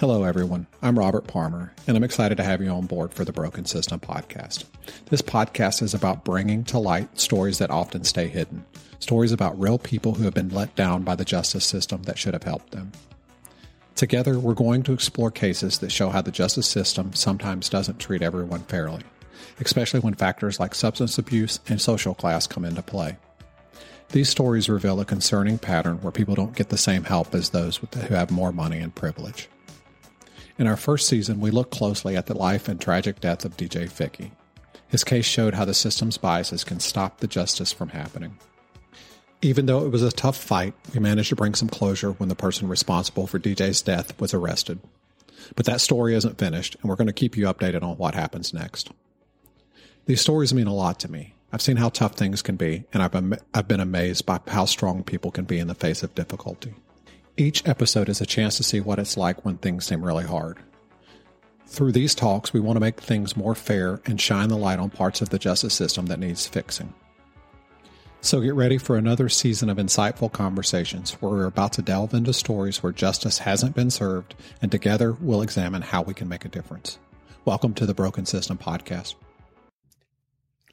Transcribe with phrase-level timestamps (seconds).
[0.00, 0.66] Hello, everyone.
[0.80, 4.00] I'm Robert Palmer, and I'm excited to have you on board for the Broken System
[4.00, 4.64] podcast.
[5.10, 8.64] This podcast is about bringing to light stories that often stay hidden,
[8.98, 12.32] stories about real people who have been let down by the justice system that should
[12.32, 12.92] have helped them.
[13.94, 18.22] Together, we're going to explore cases that show how the justice system sometimes doesn't treat
[18.22, 19.02] everyone fairly,
[19.60, 23.18] especially when factors like substance abuse and social class come into play.
[24.12, 27.76] These stories reveal a concerning pattern where people don't get the same help as those
[27.76, 29.50] who have more money and privilege.
[30.60, 33.88] In our first season, we looked closely at the life and tragic death of DJ
[33.88, 34.32] Ficky.
[34.88, 38.36] His case showed how the system's biases can stop the justice from happening.
[39.40, 42.34] Even though it was a tough fight, we managed to bring some closure when the
[42.34, 44.80] person responsible for DJ's death was arrested.
[45.56, 48.52] But that story isn't finished, and we're going to keep you updated on what happens
[48.52, 48.90] next.
[50.04, 51.32] These stories mean a lot to me.
[51.54, 54.66] I've seen how tough things can be, and I've been, I've been amazed by how
[54.66, 56.74] strong people can be in the face of difficulty.
[57.36, 60.58] Each episode is a chance to see what it's like when things seem really hard.
[61.66, 64.90] Through these talks, we want to make things more fair and shine the light on
[64.90, 66.92] parts of the justice system that needs fixing.
[68.20, 72.32] So get ready for another season of insightful conversations where we're about to delve into
[72.34, 76.48] stories where justice hasn't been served, and together we'll examine how we can make a
[76.48, 76.98] difference.
[77.44, 79.14] Welcome to the Broken System Podcast.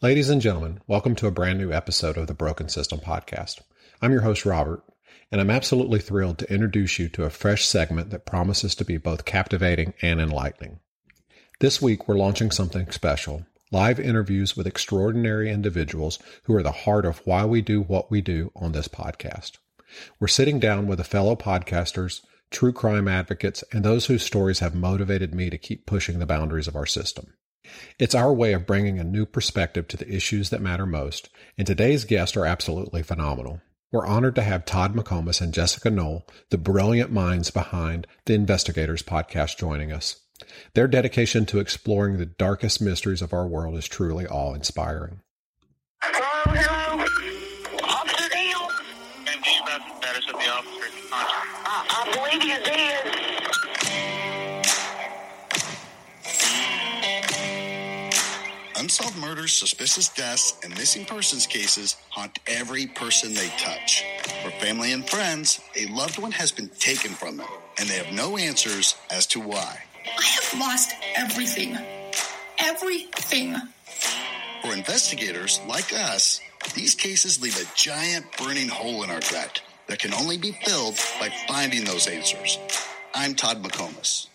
[0.02, 3.62] Ladies and gentlemen, welcome to a brand new episode of the Broken System Podcast.
[4.02, 4.84] I'm your host, Robert,
[5.32, 8.98] and I'm absolutely thrilled to introduce you to a fresh segment that promises to be
[8.98, 10.80] both captivating and enlightening.
[11.60, 17.06] This week, we're launching something special live interviews with extraordinary individuals who are the heart
[17.06, 19.58] of why we do what we do on this podcast.
[20.20, 24.74] We're sitting down with a fellow podcasters, true crime advocates, and those whose stories have
[24.74, 27.34] motivated me to keep pushing the boundaries of our system.
[28.00, 31.68] It's our way of bringing a new perspective to the issues that matter most, and
[31.68, 33.62] today's guests are absolutely phenomenal.
[33.90, 39.02] We're honored to have Todd McComas and Jessica Noll, the brilliant minds behind the Investigators
[39.02, 40.20] podcast, joining us.
[40.74, 45.22] Their dedication to exploring the darkest mysteries of our world is truly awe inspiring.
[46.02, 47.06] Hello, hello.
[47.86, 48.70] Officer Neal.
[49.26, 50.92] And do you the status of the officer?
[51.14, 53.07] I, I believe you did.
[58.88, 64.06] Unsolved murders, suspicious deaths, and missing persons cases haunt every person they touch.
[64.42, 68.16] For family and friends, a loved one has been taken from them, and they have
[68.16, 69.84] no answers as to why.
[70.06, 71.78] I have lost everything.
[72.60, 73.58] Everything.
[74.62, 76.40] For investigators like us,
[76.74, 80.96] these cases leave a giant burning hole in our gut that can only be filled
[81.20, 82.58] by finding those answers.
[83.14, 84.28] I'm Todd McComas.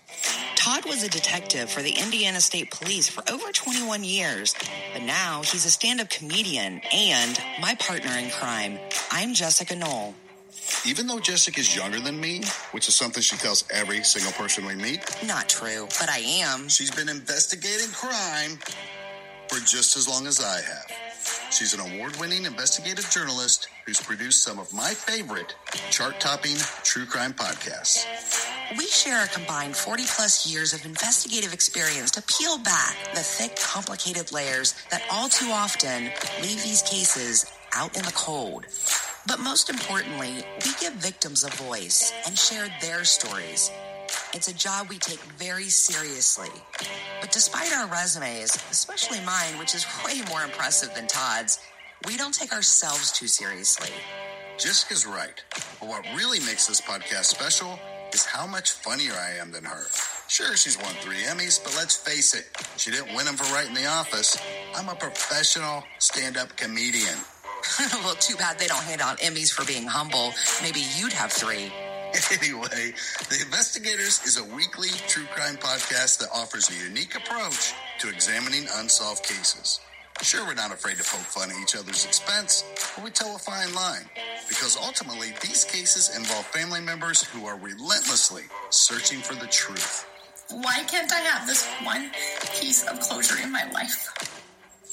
[0.62, 4.54] Todd was a detective for the Indiana State Police for over 21 years,
[4.92, 8.78] but now he's a stand up comedian and my partner in crime.
[9.10, 10.14] I'm Jessica Noll.
[10.86, 14.76] Even though Jessica's younger than me, which is something she tells every single person we
[14.76, 16.68] meet, Not true, but I am.
[16.68, 18.56] she's been investigating crime
[19.48, 21.01] for just as long as I have.
[21.50, 25.54] She's an award winning investigative journalist who's produced some of my favorite
[25.90, 28.06] chart topping true crime podcasts.
[28.76, 33.56] We share a combined 40 plus years of investigative experience to peel back the thick,
[33.56, 36.04] complicated layers that all too often
[36.40, 37.44] leave these cases
[37.74, 38.66] out in the cold.
[39.26, 43.70] But most importantly, we give victims a voice and share their stories.
[44.34, 46.48] It's a job we take very seriously.
[47.20, 51.58] But despite our resumes, especially mine, which is way more impressive than Todd's,
[52.06, 53.90] we don't take ourselves too seriously.
[54.58, 55.42] Jessica's right.
[55.80, 57.78] But what really makes this podcast special
[58.12, 59.84] is how much funnier I am than her.
[60.28, 62.46] Sure, she's won three Emmys, but let's face it,
[62.76, 64.38] she didn't win them for writing The Office.
[64.74, 67.18] I'm a professional stand up comedian.
[68.04, 70.32] well, too bad they don't hand out Emmys for being humble.
[70.62, 71.72] Maybe you'd have three.
[72.42, 72.92] Anyway,
[73.30, 78.66] The Investigators is a weekly true crime podcast that offers a unique approach to examining
[78.76, 79.80] unsolved cases.
[80.20, 82.64] Sure, we're not afraid to poke fun at each other's expense,
[82.94, 84.04] but we tell a fine line.
[84.48, 90.06] Because ultimately, these cases involve family members who are relentlessly searching for the truth.
[90.50, 92.10] Why can't I have this one
[92.60, 94.08] piece of closure in my life?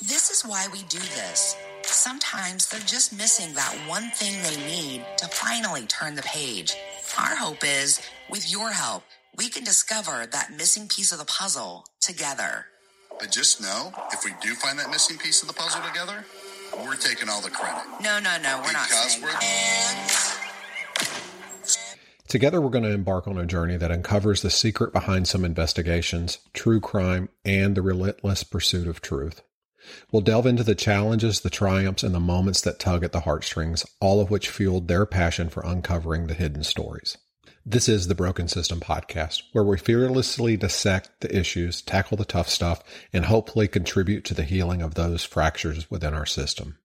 [0.01, 1.55] This is why we do this.
[1.83, 6.75] Sometimes they're just missing that one thing they need to finally turn the page.
[7.19, 7.99] Our hope is,
[8.29, 9.03] with your help,
[9.37, 12.65] we can discover that missing piece of the puzzle together.
[13.19, 16.23] But just know, if we do find that missing piece of the puzzle together,
[16.77, 17.83] we're taking all the credit.
[18.01, 20.35] No, no, no, we're not Because we're- that.
[22.29, 26.37] Together, we're going to embark on a journey that uncovers the secret behind some investigations,
[26.53, 29.41] true crime, and the relentless pursuit of truth.
[30.11, 33.85] We'll delve into the challenges, the triumphs, and the moments that tug at the heartstrings,
[33.99, 37.17] all of which fueled their passion for uncovering the hidden stories.
[37.65, 42.49] This is the Broken System Podcast, where we fearlessly dissect the issues, tackle the tough
[42.49, 42.83] stuff,
[43.13, 46.77] and hopefully contribute to the healing of those fractures within our system.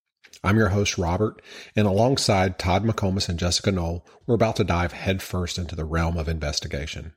[0.42, 1.40] I'm your host, Robert,
[1.74, 6.18] and alongside Todd McComas and Jessica Noll, we're about to dive headfirst into the realm
[6.18, 7.14] of investigation.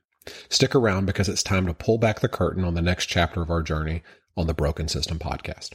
[0.48, 3.50] Stick around because it's time to pull back the curtain on the next chapter of
[3.50, 4.02] our journey
[4.38, 5.72] on the Broken System Podcast.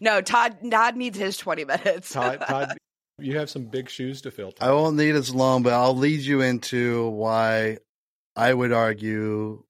[0.00, 0.56] No, Todd.
[0.70, 2.12] Todd needs his twenty minutes.
[2.12, 2.78] Todd, Todd,
[3.18, 4.54] you have some big shoes to fill.
[4.60, 7.78] I won't need as long, but I'll lead you into why
[8.36, 9.64] I would argue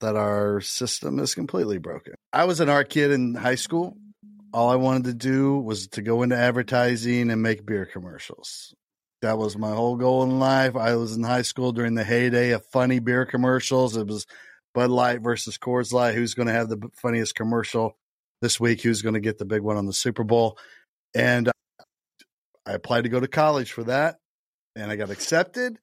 [0.00, 2.14] that our system is completely broken.
[2.32, 3.96] I was an art kid in high school.
[4.52, 8.74] All I wanted to do was to go into advertising and make beer commercials.
[9.22, 10.76] That was my whole goal in life.
[10.76, 13.96] I was in high school during the heyday of funny beer commercials.
[13.96, 14.26] It was
[14.74, 16.14] Bud Light versus Coors Light.
[16.14, 17.96] Who's going to have the funniest commercial
[18.40, 18.82] this week?
[18.82, 20.58] Who's going to get the big one on the Super Bowl?
[21.14, 21.52] And uh,
[22.66, 24.16] I applied to go to college for that
[24.76, 25.78] and I got accepted.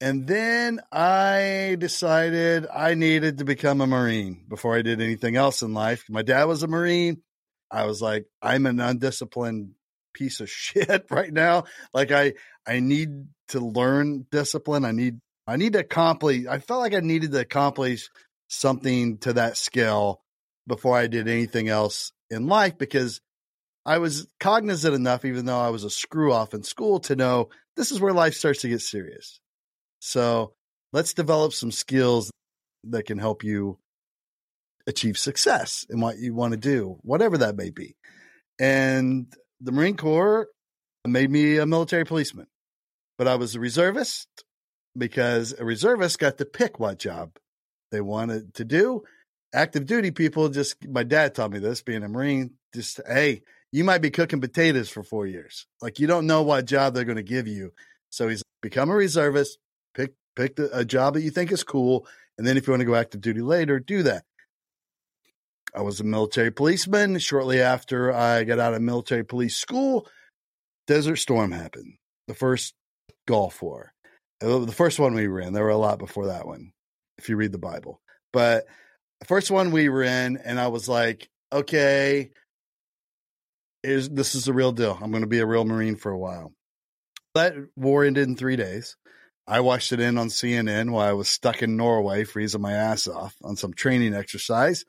[0.00, 5.62] And then I decided I needed to become a Marine before I did anything else
[5.62, 6.04] in life.
[6.08, 7.22] My dad was a Marine.
[7.70, 9.74] I was like, I'm an undisciplined
[10.12, 11.64] piece of shit right now.
[11.94, 12.34] Like I
[12.66, 14.84] I need to learn discipline.
[14.84, 18.08] I need I need to accomplish I felt like I needed to accomplish
[18.48, 20.22] something to that scale
[20.66, 23.20] before I did anything else in life because
[23.84, 27.48] I was cognizant enough, even though I was a screw off in school, to know
[27.76, 29.40] this is where life starts to get serious.
[29.98, 30.54] So
[30.92, 32.30] let's develop some skills
[32.84, 33.78] that can help you
[34.86, 37.96] achieve success in what you want to do, whatever that may be.
[38.60, 40.48] And the Marine Corps
[41.06, 42.46] made me a military policeman,
[43.18, 44.28] but I was a reservist
[44.96, 47.36] because a reservist got to pick what job
[47.90, 49.02] they wanted to do.
[49.54, 53.84] Active duty people just, my dad taught me this being a Marine, just, hey, you
[53.84, 55.66] might be cooking potatoes for four years.
[55.80, 57.72] Like you don't know what job they're going to give you.
[58.10, 59.58] So he's become a reservist,
[59.94, 62.06] pick, pick the, a job that you think is cool.
[62.38, 64.24] And then if you want to go active duty later, do that.
[65.74, 67.18] I was a military policeman.
[67.18, 70.06] Shortly after I got out of military police school,
[70.86, 71.94] Desert Storm happened.
[72.28, 72.74] The first
[73.26, 73.91] Gulf War.
[74.42, 75.52] The first one we were in.
[75.52, 76.72] There were a lot before that one,
[77.18, 78.00] if you read the Bible.
[78.32, 78.66] But
[79.20, 82.30] the first one we were in, and I was like, okay,
[83.82, 84.98] is this is the real deal.
[85.00, 86.52] I'm going to be a real Marine for a while.
[87.34, 88.96] That war ended in three days.
[89.46, 93.08] I watched it in on CNN while I was stuck in Norway, freezing my ass
[93.08, 94.84] off on some training exercise.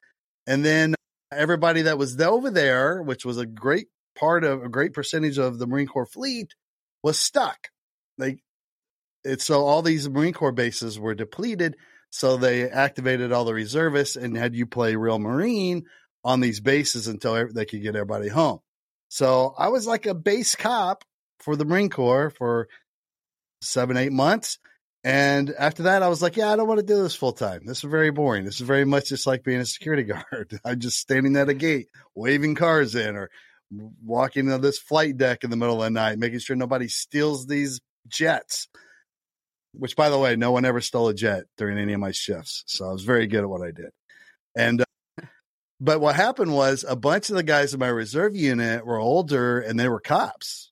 [0.45, 0.95] And then
[1.31, 5.57] everybody that was over there, which was a great part of a great percentage of
[5.57, 6.53] the Marine Corps fleet,
[7.01, 7.69] was stuck.
[8.17, 8.37] They
[9.23, 11.75] it's so all these Marine Corps bases were depleted.
[12.09, 15.85] So they activated all the reservists and had you play real Marine
[16.23, 18.59] on these bases until they could get everybody home.
[19.09, 21.03] So I was like a base cop
[21.39, 22.67] for the Marine Corps for
[23.61, 24.59] seven, eight months.
[25.03, 27.65] And after that, I was like, yeah, I don't want to do this full time.
[27.65, 28.45] This is very boring.
[28.45, 30.59] This is very much just like being a security guard.
[30.63, 33.29] I'm just standing at a gate, waving cars in or
[34.03, 37.47] walking on this flight deck in the middle of the night, making sure nobody steals
[37.47, 38.67] these jets.
[39.73, 42.63] Which, by the way, no one ever stole a jet during any of my shifts.
[42.67, 43.89] So I was very good at what I did.
[44.55, 45.23] And, uh,
[45.79, 49.59] but what happened was a bunch of the guys in my reserve unit were older
[49.59, 50.71] and they were cops.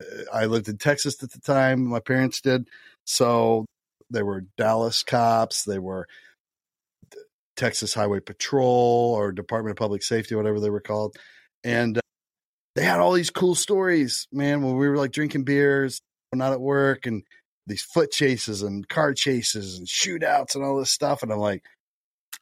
[0.00, 2.68] Uh, I lived in Texas at the time, my parents did.
[3.04, 3.66] So
[4.08, 6.06] they were Dallas cops, they were
[7.56, 11.16] Texas Highway Patrol or Department of Public Safety, whatever they were called.
[11.64, 12.02] And uh,
[12.74, 16.00] they had all these cool stories, man, when we were like drinking beers,
[16.32, 17.22] not at work, and
[17.66, 21.22] these foot chases and car chases and shootouts and all this stuff.
[21.22, 21.64] And I'm like,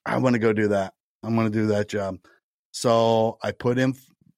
[0.05, 0.95] I want to go do that.
[1.23, 2.19] I'm going to do that job.
[2.73, 3.95] So I put in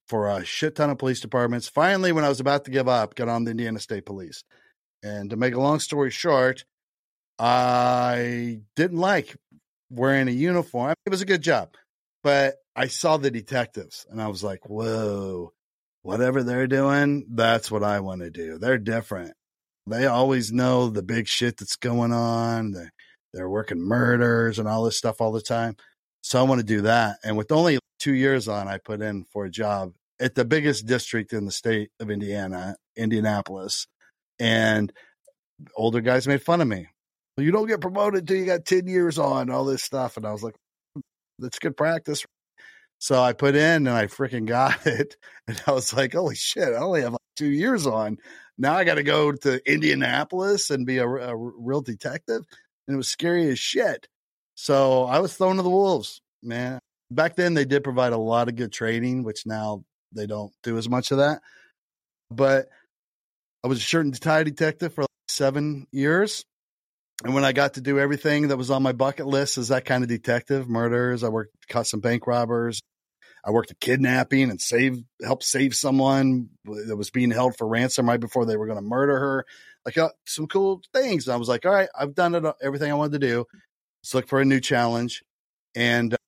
[0.09, 1.69] for a shit ton of police departments.
[1.69, 4.43] Finally, when I was about to give up, got on the Indiana State Police.
[5.03, 6.65] And to make a long story short,
[7.39, 9.37] I didn't like
[9.91, 10.95] wearing a uniform.
[11.07, 11.75] It was a good job,
[12.23, 15.53] but I saw the detectives and I was like, whoa,
[16.03, 18.59] whatever they're doing, that's what I want to do.
[18.59, 19.35] They're different.
[19.87, 22.73] They always know the big shit that's going on.
[22.73, 22.93] They're,
[23.33, 25.77] they're working murders and all this stuff all the time.
[26.23, 27.17] So I want to do that.
[27.25, 30.87] And with only two years on, I put in for a job at the biggest
[30.87, 33.87] district in the state of Indiana, Indianapolis.
[34.39, 34.93] And
[35.77, 36.87] older guys made fun of me.
[37.37, 40.17] you don't get promoted until you got 10 years on, all this stuff.
[40.17, 40.55] And I was like,
[40.95, 41.01] hmm,
[41.39, 42.25] that's good practice.
[42.99, 45.17] So I put in and I freaking got it.
[45.49, 48.19] And I was like, holy shit, I only have like two years on.
[48.63, 52.45] Now I got to go to Indianapolis and be a, a real detective.
[52.87, 54.07] And it was scary as shit.
[54.55, 56.79] So I was thrown to the wolves, man.
[57.11, 59.83] Back then, they did provide a lot of good training, which now
[60.15, 61.43] they don't do as much of that.
[62.31, 62.69] But
[63.65, 66.45] I was a shirt and tie detective for like seven years.
[67.25, 69.87] And when I got to do everything that was on my bucket list as that
[69.87, 72.81] kind of detective, murders, I worked, caught some bank robbers.
[73.45, 78.09] I worked a kidnapping and save, helped save someone that was being held for ransom
[78.09, 79.47] right before they were going to murder her.
[79.85, 81.27] Like uh, some cool things.
[81.27, 83.45] And I was like, all right, I've done it, everything I wanted to do.
[84.03, 85.25] Let's look for a new challenge.
[85.75, 86.19] And uh,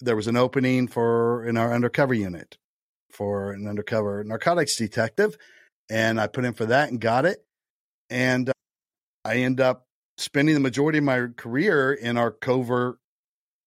[0.00, 2.58] there was an opening for in our undercover unit
[3.12, 5.36] for an undercover narcotics detective.
[5.88, 7.38] And I put in for that and got it.
[8.10, 8.52] And uh,
[9.24, 9.86] I end up
[10.18, 12.98] spending the majority of my career in our covert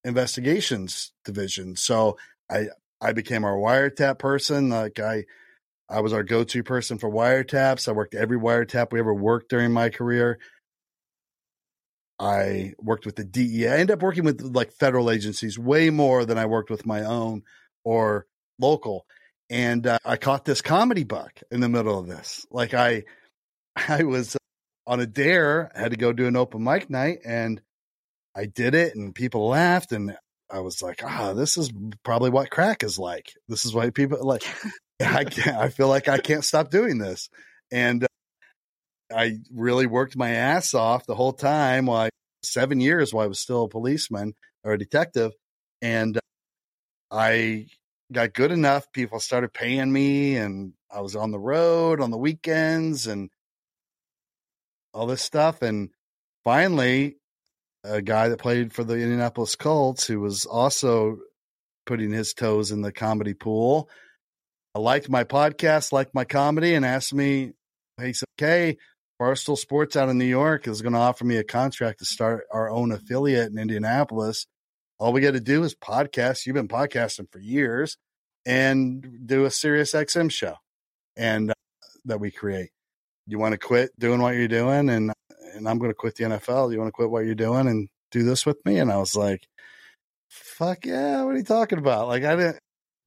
[0.04, 1.76] investigations division.
[1.76, 2.18] So
[2.50, 2.68] I
[3.02, 4.70] I became our wiretap person.
[4.70, 5.26] Like I
[5.90, 7.88] I was our go-to person for wiretaps.
[7.88, 10.40] I worked every wiretap we ever worked during my career.
[12.20, 13.70] I worked with the DEA.
[13.70, 17.06] I ended up working with like federal agencies way more than I worked with my
[17.06, 17.44] own
[17.84, 18.28] or
[18.60, 19.06] local.
[19.50, 22.46] And uh, I caught this comedy bug in the middle of this.
[22.52, 23.06] Like I,
[23.76, 24.38] I was
[24.86, 27.62] on a dare, I had to go do an open mic night, and
[28.36, 30.16] I did it, and people laughed, and
[30.50, 31.72] I was like, ah, this is
[32.04, 33.34] probably what crack is like.
[33.48, 34.44] This is why people like.
[35.02, 35.58] I can't.
[35.58, 37.30] I feel like I can't stop doing this,
[37.72, 38.08] and uh,
[39.16, 41.86] I really worked my ass off the whole time.
[41.86, 42.10] While I,
[42.44, 44.34] seven years, while I was still a policeman
[44.66, 45.32] or a detective,
[45.82, 46.20] and uh,
[47.12, 47.68] I
[48.12, 48.92] got good enough.
[48.92, 53.30] People started paying me, and I was on the road on the weekends and
[54.94, 55.62] all this stuff.
[55.62, 55.92] And
[56.44, 57.19] finally,
[57.90, 61.18] a guy that played for the Indianapolis Colts, who was also
[61.86, 63.90] putting his toes in the comedy pool,
[64.76, 67.54] I liked my podcast, liked my comedy, and asked me,
[68.00, 68.78] "He said, okay,
[69.20, 72.46] Barstool Sports out in New York is going to offer me a contract to start
[72.52, 74.46] our own affiliate in Indianapolis."
[75.00, 76.46] All we got to do is podcast.
[76.46, 77.98] You've been podcasting for years,
[78.46, 80.56] and do a Sirius XM show,
[81.18, 81.54] and uh,
[82.06, 82.70] that we create.
[83.26, 85.12] You want to quit doing what you're doing, and
[85.60, 86.72] and I'm going to quit the NFL.
[86.72, 88.80] You want to quit what you're doing and do this with me?
[88.80, 89.48] And I was like,
[90.30, 92.08] fuck yeah, what are you talking about?
[92.08, 92.60] Like I didn't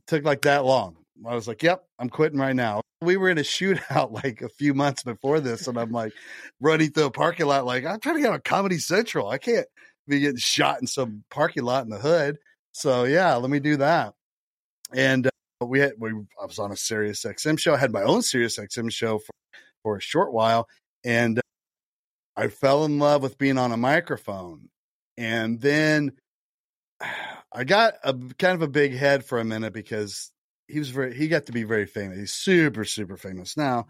[0.06, 0.96] took like that long.
[1.26, 2.82] I was like, yep, I'm quitting right now.
[3.00, 6.12] We were in a shootout like a few months before this, and I'm like
[6.60, 9.28] running through a parking lot, like I'm trying to get on Comedy Central.
[9.28, 9.66] I can't
[10.08, 12.38] be getting shot in some parking lot in the hood.
[12.72, 14.14] So yeah, let me do that.
[14.94, 17.74] And uh, we had we I was on a Sirius XM show.
[17.74, 19.32] I had my own Sirius XM show for
[19.82, 20.68] for a short while,
[21.04, 21.42] and uh,
[22.36, 24.68] I fell in love with being on a microphone.
[25.16, 26.12] And then
[27.54, 30.32] I got a kind of a big head for a minute because
[30.68, 32.18] he was very he got to be very famous.
[32.18, 33.88] He's super super famous now.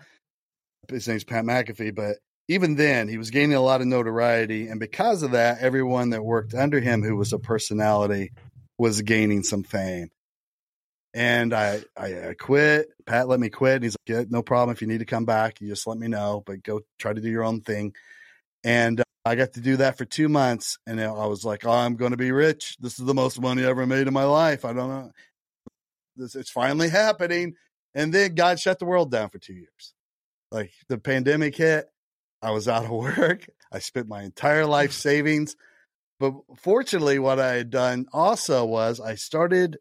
[0.88, 2.16] His name's Pat McAfee, but
[2.48, 6.24] even then he was gaining a lot of notoriety and because of that everyone that
[6.24, 8.32] worked under him who was a personality
[8.78, 10.10] was gaining some fame
[11.14, 14.82] and I, I, quit pat let me quit and he's like yeah, no problem if
[14.82, 17.30] you need to come back you just let me know but go try to do
[17.30, 17.94] your own thing
[18.64, 21.70] and uh, i got to do that for two months and i was like oh
[21.70, 22.76] i'm going to be rich.
[22.80, 24.64] This is the most money i ever made in my life.
[24.64, 25.10] I don't know.
[26.16, 27.54] This it's finally happening.
[27.94, 29.94] And then god shut the world down for two years.
[30.50, 31.88] Like the pandemic hit.
[32.42, 33.46] I was out of work.
[33.72, 35.56] I spent my entire life savings.
[36.20, 39.78] But fortunately, what I had done also was I started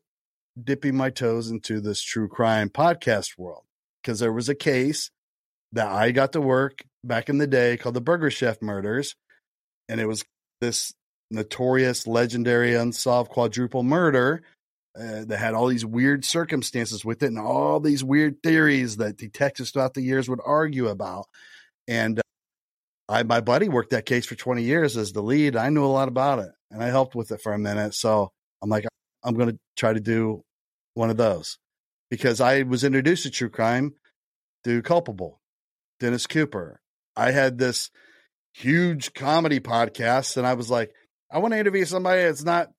[0.62, 3.64] dipping my toes into this true crime podcast world.
[4.02, 5.12] Because there was a case
[5.74, 9.16] that I got to work back in the day called the Burger Chef murders.
[9.90, 10.24] And it was
[10.60, 10.94] this
[11.30, 14.44] notorious, legendary, unsolved quadruple murder
[15.00, 19.18] uh, that had all these weird circumstances with it and all these weird theories that
[19.18, 21.28] detectives throughout the years would argue about.
[21.88, 22.22] And
[23.08, 25.56] I my buddy worked that case for 20 years as the lead.
[25.56, 27.94] I knew a lot about it and I helped with it for a minute.
[27.94, 28.32] So
[28.62, 28.86] I'm like,
[29.24, 30.44] I'm going to try to do
[30.94, 31.58] one of those
[32.10, 33.94] because I was introduced to true crime
[34.64, 35.40] through Culpable,
[36.00, 36.81] Dennis Cooper.
[37.16, 37.90] I had this
[38.54, 40.92] huge comedy podcast and I was like,
[41.32, 42.70] I want to interview somebody that's not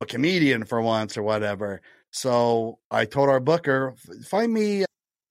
[0.00, 1.82] a comedian for once or whatever.
[2.10, 3.94] So I told our booker,
[4.28, 4.84] find me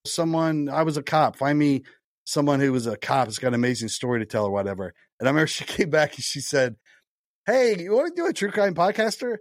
[0.05, 0.69] someone.
[0.69, 1.36] I was a cop.
[1.36, 1.83] Find me
[2.25, 4.93] someone who was a cop It's got an amazing story to tell or whatever.
[5.19, 6.75] And I remember she came back and she said,
[7.45, 9.38] Hey, you want to do a true crime podcaster?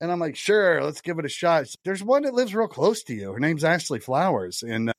[0.00, 1.66] And I'm like, sure, let's give it a shot.
[1.84, 3.32] There's one that lives real close to you.
[3.32, 4.62] Her name's Ashley Flowers.
[4.62, 4.92] And uh,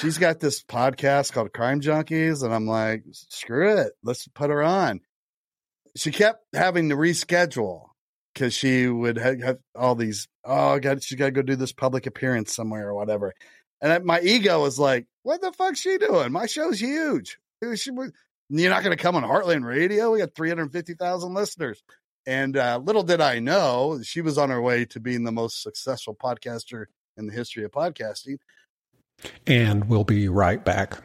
[0.00, 4.62] she's got this podcast called Crime Junkies, and I'm like, screw it, let's put her
[4.62, 5.00] on.
[5.96, 7.86] She kept having to reschedule
[8.32, 10.28] because she would have, have all these.
[10.44, 13.32] Oh, God, she's got to go do this public appearance somewhere or whatever.
[13.80, 16.32] And my ego was like, "What the fuck's she doing?
[16.32, 17.38] My show's huge.
[17.76, 17.90] She,
[18.50, 20.10] you're not going to come on Heartland Radio?
[20.10, 21.82] We got 350,000 listeners."
[22.26, 25.62] And uh, little did I know, she was on her way to being the most
[25.62, 26.86] successful podcaster
[27.16, 28.38] in the history of podcasting.
[29.46, 30.98] And we'll be right back.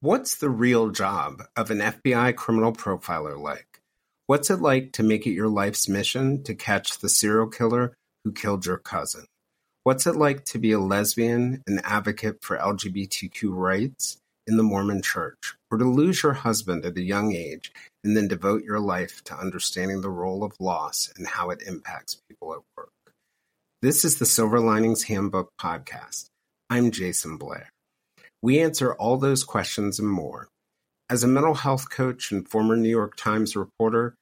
[0.00, 3.78] What's the real job of an FBI criminal profiler like?
[4.26, 8.32] What's it like to make it your life's mission to catch the serial killer who
[8.32, 9.26] killed your cousin?
[9.84, 15.02] What's it like to be a lesbian and advocate for LGBTQ rights in the Mormon
[15.02, 19.22] church, or to lose your husband at a young age and then devote your life
[19.24, 22.90] to understanding the role of loss and how it impacts people at work?
[23.82, 26.26] This is the Silver Linings Handbook podcast.
[26.72, 27.68] I'm Jason Blair.
[28.40, 30.48] We answer all those questions and more.
[31.10, 34.14] As a mental health coach and former New York Times reporter,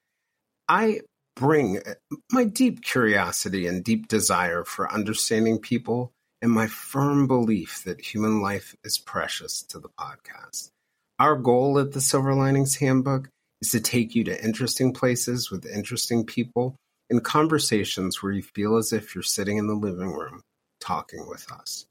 [0.69, 1.03] I
[1.37, 1.95] bring uh,
[2.33, 6.11] my deep curiosity and deep desire for understanding people
[6.43, 10.71] and my firm belief that human life is precious to the podcast.
[11.21, 13.29] Our goal at the Silver Linings Handbook
[13.63, 16.75] is to take you to interesting places with interesting people
[17.11, 20.41] in conversations where you feel as if you're sitting in the living room
[20.81, 21.87] talking with us.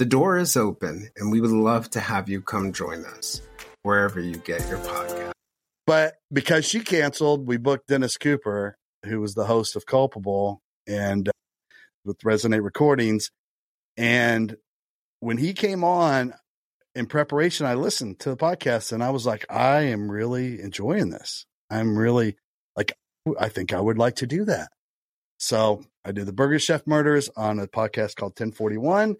[0.00, 3.42] The door is open, and we would love to have you come join us
[3.82, 5.32] wherever you get your podcast.
[5.86, 11.28] But because she canceled, we booked Dennis Cooper, who was the host of Culpable and
[11.28, 11.32] uh,
[12.06, 13.30] with Resonate Recordings.
[13.98, 14.56] And
[15.18, 16.32] when he came on
[16.94, 21.10] in preparation, I listened to the podcast and I was like, I am really enjoying
[21.10, 21.44] this.
[21.68, 22.38] I'm really
[22.74, 22.94] like,
[23.38, 24.70] I think I would like to do that.
[25.36, 29.16] So I did the Burger Chef Murders on a podcast called 1041.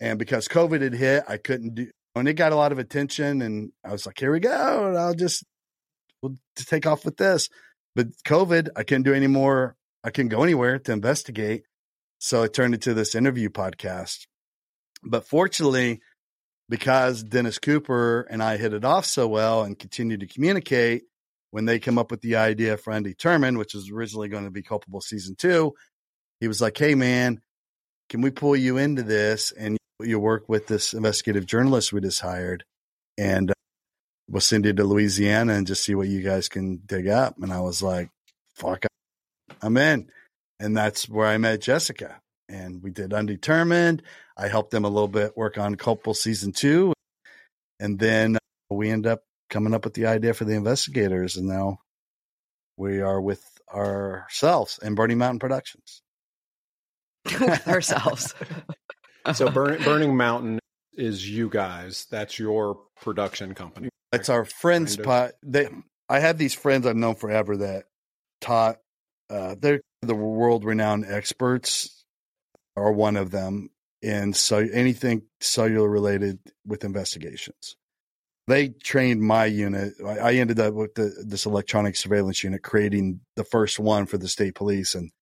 [0.00, 3.42] And because COVID had hit, I couldn't do, and it got a lot of attention.
[3.42, 4.88] And I was like, here we go.
[4.88, 5.44] And I'll just,
[6.22, 7.48] we'll just take off with this.
[7.94, 9.76] But COVID, I couldn't do any more.
[10.02, 11.64] I couldn't go anywhere to investigate.
[12.18, 14.26] So it turned into this interview podcast.
[15.02, 16.00] But fortunately,
[16.68, 21.04] because Dennis Cooper and I hit it off so well and continued to communicate,
[21.50, 24.62] when they come up with the idea for Undetermined, which was originally going to be
[24.62, 25.72] Culpable Season 2,
[26.38, 27.40] he was like, hey, man,
[28.08, 32.20] can we pull you into this and you work with this investigative journalist we just
[32.20, 32.64] hired
[33.18, 33.54] and uh,
[34.28, 37.36] we'll send you to Louisiana and just see what you guys can dig up.
[37.40, 38.10] And I was like,
[38.54, 38.86] fuck,
[39.60, 40.10] I'm in.
[40.58, 44.02] And that's where I met Jessica and we did Undetermined.
[44.36, 46.92] I helped them a little bit work on Culpable Season 2.
[47.78, 51.36] And then we end up coming up with the idea for the investigators.
[51.36, 51.78] And now
[52.76, 56.02] we are with ourselves and Burning Mountain Productions.
[57.66, 58.34] ourselves.
[59.32, 60.58] So Burn, Burning Mountain
[60.94, 62.06] is you guys.
[62.10, 63.88] That's your production company.
[64.12, 65.04] It's our friends Kind of.
[65.04, 65.30] spot.
[65.42, 65.68] They,
[66.08, 67.84] I have these friends I've known forever that
[68.40, 68.78] taught.
[69.28, 72.04] Uh, they're the world renowned experts,
[72.76, 73.70] are one of them
[74.02, 77.76] in so anything cellular related with investigations.
[78.46, 79.92] They trained my unit.
[80.04, 84.18] I, I ended up with the, this electronic surveillance unit, creating the first one for
[84.18, 85.12] the state police, and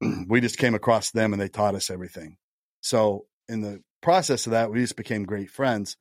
[0.28, 2.36] we just came across them and they taught us everything.
[2.82, 5.96] So in the process of that, we just became great friends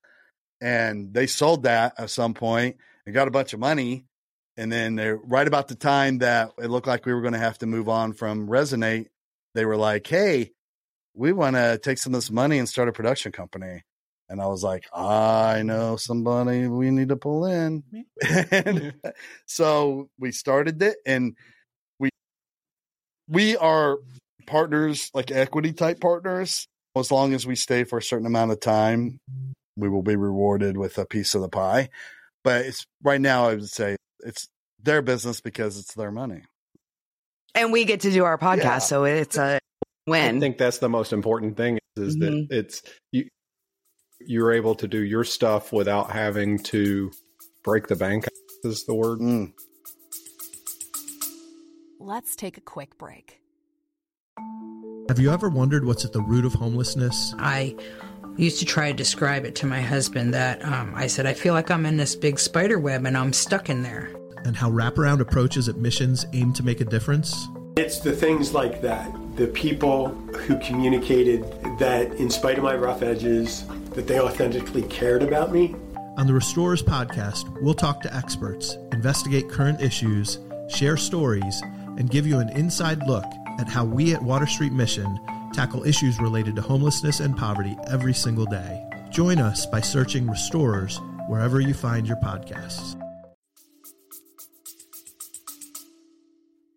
[0.62, 4.06] and they sold that at some point and got a bunch of money.
[4.56, 7.40] And then they're right about the time that it looked like we were going to
[7.40, 9.08] have to move on from Resonate,
[9.54, 10.52] they were like, Hey,
[11.14, 13.84] we want to take some of this money and start a production company.
[14.30, 17.84] And I was like, I know somebody we need to pull in.
[18.52, 18.94] and
[19.46, 21.38] so we started it and
[21.98, 22.10] we,
[23.30, 23.98] we are
[24.48, 26.68] partners, like equity type partners.
[27.00, 29.20] As long as we stay for a certain amount of time,
[29.76, 31.90] we will be rewarded with a piece of the pie.
[32.44, 34.48] But it's right now, I would say it's
[34.82, 36.44] their business because it's their money.
[37.56, 38.78] and we get to do our podcast, Yeah.
[38.80, 39.60] so it's a
[40.06, 40.38] win.
[40.38, 42.48] I think that's the most important thing is Mhm.
[42.50, 43.28] that it's you.
[44.20, 47.12] You're able to do your stuff without having to
[47.64, 48.28] break the bank.
[48.64, 49.20] Is the word?
[49.20, 49.54] Mm.
[52.00, 53.42] Let's take a quick break.
[55.10, 57.34] Have you ever wondered what's at the root of homelessness?
[57.40, 57.76] I
[58.36, 61.54] used to try to describe it to my husband that um, I said, I feel
[61.54, 64.10] like I'm in this big spider web and I'm stuck in there.
[64.44, 67.48] And how wraparound approaches at missions aim to make a difference?
[67.78, 71.44] It's the things like that, the people who communicated
[71.80, 75.74] that in spite of my rough edges, that they authentically cared about me.
[76.18, 81.62] On the Restorers podcast, we'll talk to experts, investigate current issues, share stories,
[81.98, 83.24] and give you an inside look
[83.60, 85.20] at how we at Water Street Mission
[85.54, 88.84] tackle issues related to homelessness and poverty every single day.
[89.10, 93.00] Join us by searching Restorers wherever you find your podcasts.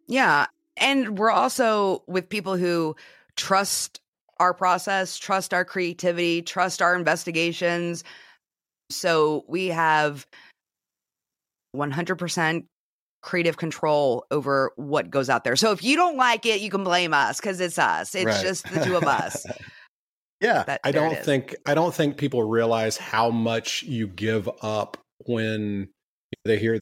[0.07, 0.47] Yeah.
[0.77, 2.97] And we're also with people who
[3.37, 4.01] trust
[4.39, 8.03] our process, trust our creativity, trust our investigations.
[8.91, 10.27] So we have
[11.77, 12.65] 100%
[13.23, 15.57] creative control over what goes out there.
[15.57, 18.15] So if you don't like it, you can blame us because it's us.
[18.15, 18.43] It's Right.
[18.43, 19.47] just the two of us.
[20.41, 20.63] yeah.
[20.65, 25.89] That- I don't think I don't think people realize how much you give up when
[26.45, 26.81] they hear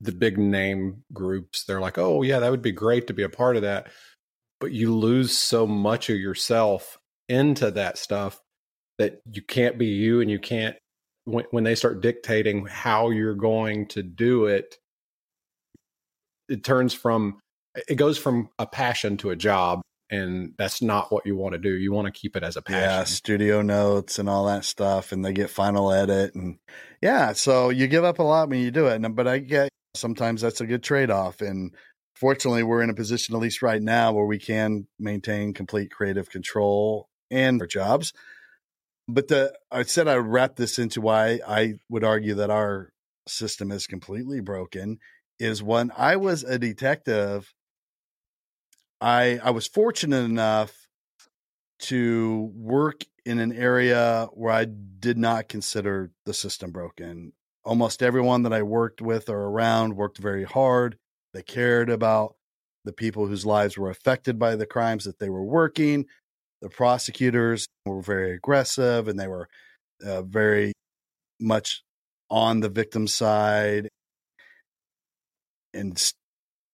[0.00, 1.64] the big name groups.
[1.64, 3.88] They're like, "Oh yeah, that would be great to be a part of that,"
[4.60, 8.40] but you lose so much of yourself into that stuff
[8.98, 10.76] that you can't be you, and you can't
[11.24, 14.76] when, when they start dictating how you're going to do it.
[16.50, 17.38] It turns from
[17.88, 21.58] it goes from a passion to a job, and that's not what you want to
[21.58, 21.76] do.
[21.76, 22.82] You want to keep it as a passion.
[22.82, 26.58] Yeah, studio notes and all that stuff, and they get final edit, and
[27.00, 29.02] yeah, so you give up a lot when you do it.
[29.02, 31.74] And, but I get sometimes that's a good trade off, and
[32.16, 36.28] fortunately, we're in a position, at least right now, where we can maintain complete creative
[36.28, 38.12] control and our jobs.
[39.08, 42.92] But the I said I wrap this into why I would argue that our
[43.26, 44.98] system is completely broken.
[45.40, 47.52] Is when I was a detective,
[49.00, 50.86] I I was fortunate enough
[51.80, 57.32] to work in an area where I did not consider the system broken.
[57.64, 60.98] Almost everyone that I worked with or around worked very hard.
[61.32, 62.34] They cared about
[62.84, 66.04] the people whose lives were affected by the crimes that they were working.
[66.60, 69.48] The prosecutors were very aggressive and they were
[70.04, 70.74] uh, very
[71.40, 71.82] much
[72.28, 73.88] on the victim's side
[75.74, 76.12] and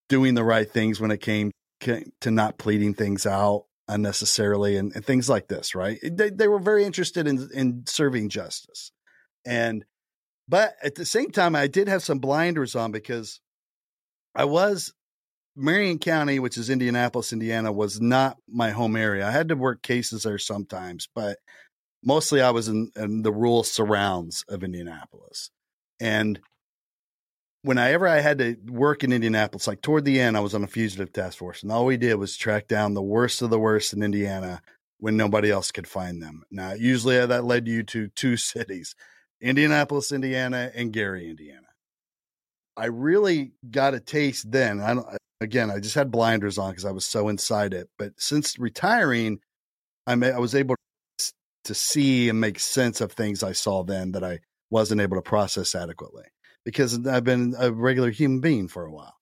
[0.09, 5.05] doing the right things when it came to not pleading things out unnecessarily and, and
[5.05, 5.99] things like this, right?
[6.03, 8.91] They, they were very interested in, in serving justice.
[9.45, 9.85] And,
[10.49, 13.41] but at the same time, I did have some blinders on because
[14.35, 14.93] I was,
[15.55, 19.27] Marion County, which is Indianapolis, Indiana, was not my home area.
[19.27, 21.39] I had to work cases there sometimes, but
[22.05, 25.51] mostly I was in, in the rural surrounds of Indianapolis.
[26.01, 26.41] And
[27.67, 30.69] whenever I had to work in Indianapolis, like toward the end, I was on a
[30.69, 33.93] fugitive task force, and all we did was track down the worst of the worst
[33.93, 34.63] in Indiana
[34.99, 36.45] when nobody else could find them.
[36.51, 38.95] Now, usually uh, that led you to two cities
[39.41, 41.67] Indianapolis, Indiana, and Gary, Indiana.
[42.77, 44.81] I really got a taste then.
[44.81, 45.07] I don't,
[45.41, 47.89] again, I just had blinders on because I was so inside it.
[47.99, 49.41] But since retiring,
[50.07, 50.77] I, ma- I was able
[51.65, 54.39] to see and make sense of things I saw then that I
[54.71, 56.25] wasn't able to process adequately
[56.67, 59.15] because I've been a regular human being for a while.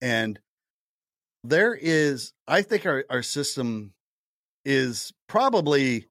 [0.00, 0.40] And
[1.44, 3.92] there is, I think our, our system
[4.64, 6.08] is probably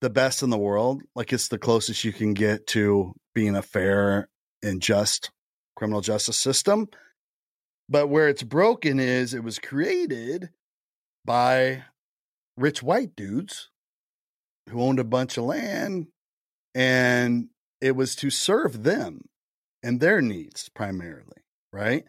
[0.00, 1.02] the best in the world.
[1.14, 4.30] Like it's the closest you can get to being a fair
[4.62, 5.30] and just
[5.76, 6.88] criminal justice system.
[7.86, 10.48] But where it's broken is it was created
[11.26, 11.84] by
[12.56, 13.68] rich white dudes
[14.70, 16.06] who owned a bunch of land
[16.74, 17.48] and
[17.82, 19.20] it was to serve them
[19.86, 22.04] and their needs primarily, right?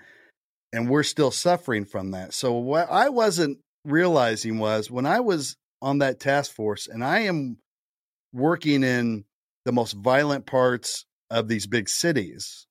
[0.74, 2.34] And we're still suffering from that.
[2.34, 7.20] So what I wasn't realizing was when I was on that task force and I
[7.20, 7.60] am
[8.34, 9.26] working in
[9.64, 12.66] the most violent parts of these big cities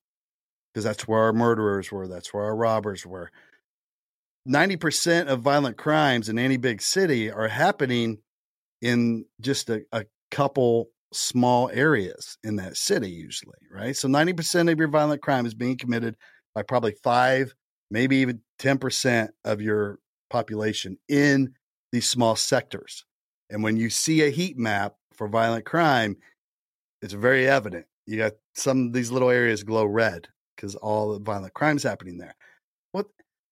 [0.74, 3.30] because that's where our murderers were, that's where our robbers were.
[4.48, 8.18] 90% of violent crimes in any big city are happening
[8.82, 13.96] in just a, a couple small areas in that city usually, right?
[13.96, 16.16] So 90% of your violent crime is being committed
[16.54, 17.54] by probably 5,
[17.90, 19.98] maybe even 10% of your
[20.30, 21.54] population in
[21.92, 23.04] these small sectors.
[23.50, 26.16] And when you see a heat map for violent crime,
[27.02, 27.86] it's very evident.
[28.06, 32.18] You got some of these little areas glow red because all the violent crimes happening
[32.18, 32.34] there.
[32.92, 33.06] What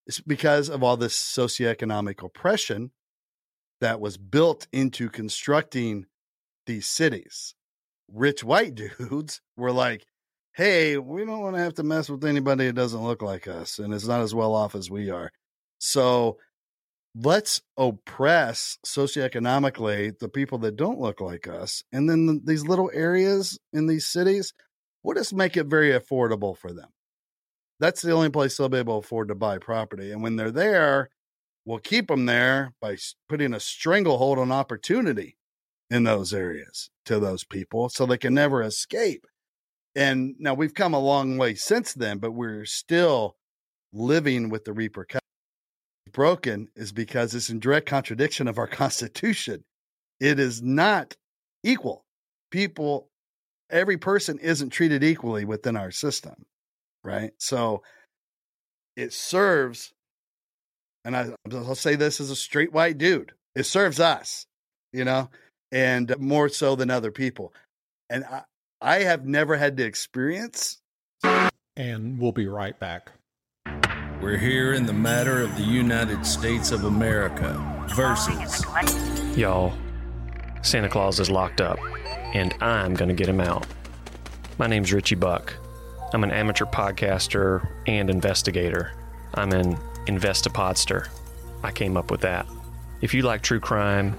[0.07, 2.91] it's because of all this socioeconomic oppression
[3.81, 6.05] that was built into constructing
[6.65, 7.55] these cities.
[8.11, 10.05] Rich white dudes were like,
[10.53, 13.77] hey, we don't want to have to mess with anybody that doesn't look like us
[13.79, 15.31] and is not as well off as we are.
[15.79, 16.37] So
[17.13, 21.83] let's oppress socioeconomically the people that don't look like us.
[21.91, 24.53] And then these little areas in these cities,
[25.03, 26.89] we'll just make it very affordable for them.
[27.79, 30.11] That's the only place they'll be able to afford to buy property.
[30.11, 31.09] And when they're there,
[31.65, 32.97] we'll keep them there by
[33.27, 35.35] putting a stranglehold on opportunity
[35.89, 39.25] in those areas to those people so they can never escape.
[39.95, 43.37] And now we've come a long way since then, but we're still
[43.93, 45.21] living with the repercussions.
[46.11, 49.63] Broken is because it's in direct contradiction of our Constitution.
[50.19, 51.15] It is not
[51.63, 52.05] equal.
[52.51, 53.09] People
[53.69, 56.45] every person isn't treated equally within our system,
[57.03, 57.31] right?
[57.37, 57.83] So
[58.95, 59.91] it serves,
[61.03, 64.45] and I, I'll say this as a straight white dude, it serves us,
[64.93, 65.29] you know,
[65.75, 67.53] and more so than other people.
[68.09, 68.43] And I,
[68.81, 70.79] I have never had the experience.
[71.75, 73.11] And we'll be right back.
[74.21, 77.53] We're here in the matter of the United States of America
[77.93, 78.63] versus.
[79.37, 79.73] Y'all,
[80.61, 81.77] Santa Claus is locked up,
[82.33, 83.67] and I'm going to get him out.
[84.57, 85.53] My name's Richie Buck.
[86.13, 88.93] I'm an amateur podcaster and investigator.
[89.33, 89.75] I'm an
[90.07, 91.09] investapodster.
[91.63, 92.45] I came up with that.
[93.01, 94.17] If you like true crime,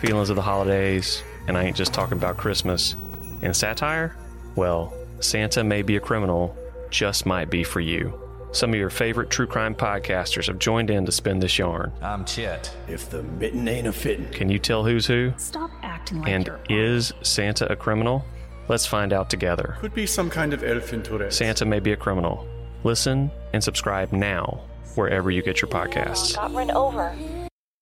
[0.00, 2.96] feelings of the holidays, and I ain't just talking about Christmas,
[3.42, 4.16] and satire,
[4.56, 6.56] well, Santa may be a criminal,
[6.90, 8.18] just might be for you.
[8.52, 11.92] Some of your favorite true crime podcasters have joined in to spin this yarn.
[12.02, 12.74] I'm Chet.
[12.88, 14.28] If the mitten ain't a fitting.
[14.30, 15.32] Can you tell who's who?
[15.36, 18.24] Stop acting like And you're is Santa a criminal?
[18.68, 19.76] Let's find out together.
[19.80, 21.32] Could be some kind of elf in Tourette.
[21.32, 22.48] Santa may be a criminal.
[22.82, 24.62] Listen and subscribe now
[24.94, 26.34] wherever you get your podcasts.
[26.34, 27.14] got run over.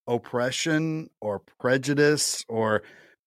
[0.09, 2.83] Oppression or prejudice or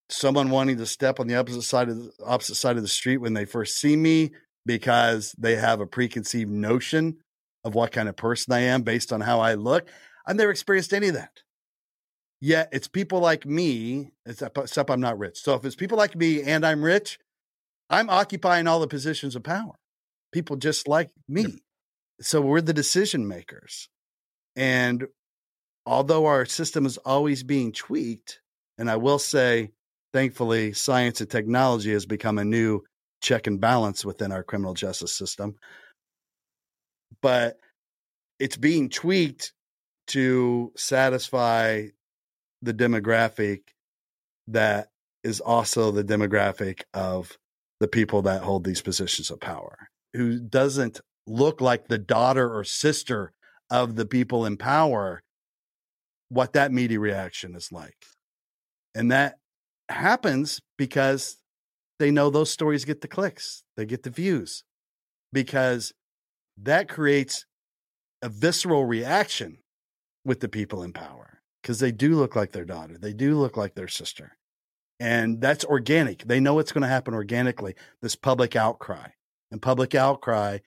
[0.10, 3.18] someone wanting to step on the opposite side of the opposite side of the street
[3.18, 4.32] when they first see me
[4.66, 7.18] because they have a preconceived notion
[7.64, 9.88] of what kind of person I am based on how I look.
[10.26, 11.42] I've never experienced any of that.
[12.42, 15.40] Yet it's people like me, except, except I'm not rich.
[15.40, 17.20] So if it's people like me and I'm rich,
[17.90, 19.76] I'm occupying all the positions of power.
[20.32, 21.60] People just like me.
[22.20, 23.90] So we're the decision makers.
[24.56, 25.06] And
[25.86, 28.40] although our system is always being tweaked,
[28.78, 29.72] and I will say,
[30.14, 32.82] thankfully, science and technology has become a new
[33.22, 35.56] check and balance within our criminal justice system.
[37.22, 37.58] But
[38.40, 39.54] it's being tweaked
[40.08, 41.88] to satisfy
[42.62, 43.62] the demographic
[44.48, 44.90] that
[45.24, 47.38] is also the demographic of
[47.80, 49.78] the people that hold these positions of power,
[50.14, 53.32] who doesn't look like the daughter or sister
[53.70, 55.22] of the people in power,
[56.32, 58.06] what that media reaction is like.
[58.96, 59.36] And that
[59.90, 61.38] happens because
[62.00, 64.64] they know those stories get the clicks, they get the views,
[65.34, 65.94] because
[66.58, 67.46] that creates
[68.22, 69.58] a visceral reaction
[70.24, 73.58] with the people in power because they do look like their daughter, they do look
[73.58, 74.38] like their sister.
[75.00, 76.24] And that's organic.
[76.24, 79.10] They know it's going to happen organically, this public outcry.
[79.52, 80.60] And public outcry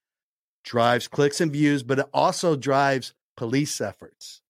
[0.65, 4.43] drives clicks and views, but it also drives police efforts.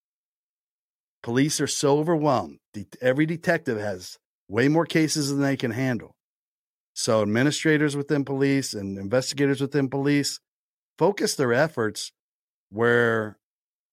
[1.25, 2.59] Police are so overwhelmed.
[2.75, 6.15] De- Every detective has way more cases than they can handle.
[6.95, 10.39] So, administrators within police and investigators within police
[10.99, 12.13] focus their efforts
[12.71, 13.39] where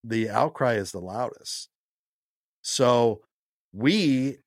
[0.04, 1.70] the outcry is the loudest.
[2.64, 3.22] So,
[3.72, 4.40] we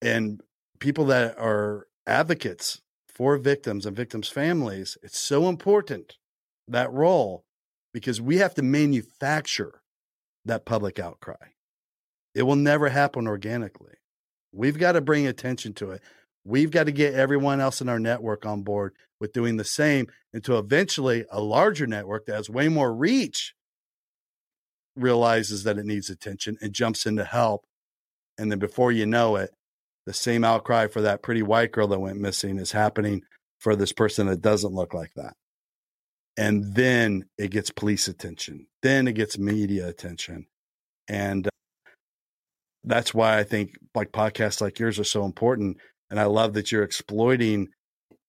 [0.00, 0.40] and
[0.78, 6.16] people that are advocates for victims and victims' families, it's so important
[6.66, 7.44] that role
[7.92, 9.82] because we have to manufacture
[10.46, 11.50] that public outcry.
[12.34, 13.94] It will never happen organically.
[14.52, 16.02] We've got to bring attention to it.
[16.44, 20.06] We've got to get everyone else in our network on board with doing the same
[20.32, 23.54] until eventually a larger network that has way more reach
[24.96, 27.64] realizes that it needs attention and jumps in to help.
[28.38, 29.50] And then before you know it,
[30.06, 33.22] the same outcry for that pretty white girl that went missing is happening
[33.58, 35.34] for this person that doesn't look like that.
[36.36, 38.66] And then it gets police attention.
[38.82, 40.46] Then it gets media attention.
[41.06, 41.50] And uh,
[42.84, 45.78] that's why I think like podcasts like yours are so important.
[46.10, 47.68] And I love that you're exploiting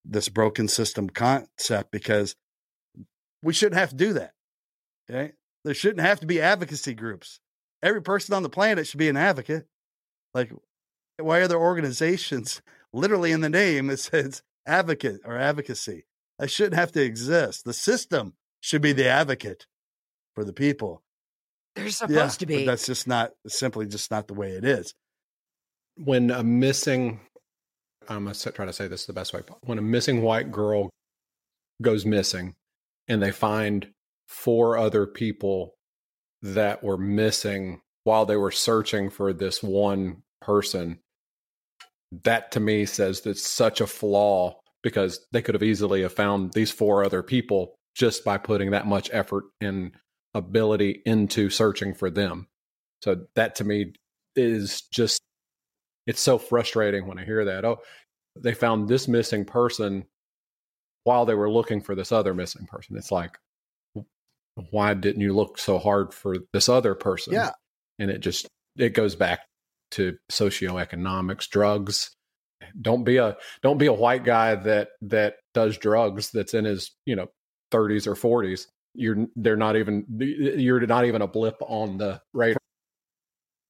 [0.04, 2.36] this broken system concept because
[3.42, 4.32] we shouldn't have to do that.
[5.10, 5.32] Okay.
[5.64, 7.40] There shouldn't have to be advocacy groups.
[7.82, 9.66] Every person on the planet should be an advocate.
[10.34, 10.52] Like,
[11.18, 12.62] why are there organizations
[12.92, 16.04] literally in the name it says advocate or advocacy?
[16.38, 17.64] That shouldn't have to exist.
[17.64, 19.66] The system should be the advocate
[20.34, 21.02] for the people.
[21.74, 22.64] They're supposed Yeah, to but be.
[22.66, 24.92] that's just not simply just not the way it is.
[25.96, 27.20] when a missing
[28.08, 30.90] i'm going to try to say this the best way when a missing white girl
[31.82, 32.54] goes missing
[33.08, 33.88] and they find
[34.28, 35.74] four other people
[36.42, 40.98] that were missing while they were searching for this one person
[42.24, 46.52] that to me says that's such a flaw because they could have easily have found
[46.54, 49.92] these four other people just by putting that much effort and
[50.34, 52.48] ability into searching for them
[53.02, 53.92] so that to me
[54.36, 55.20] is just
[56.06, 57.64] it's so frustrating when I hear that.
[57.64, 57.80] Oh,
[58.36, 60.04] they found this missing person
[61.04, 62.96] while they were looking for this other missing person.
[62.96, 63.38] It's like,
[64.70, 67.34] why didn't you look so hard for this other person?
[67.34, 67.50] Yeah.
[67.98, 69.40] And it just it goes back
[69.92, 72.10] to socioeconomics, drugs.
[72.80, 76.92] Don't be a don't be a white guy that that does drugs that's in his
[77.06, 77.28] you know
[77.72, 78.66] 30s or 40s.
[78.94, 82.58] You're they're not even you're not even a blip on the radar.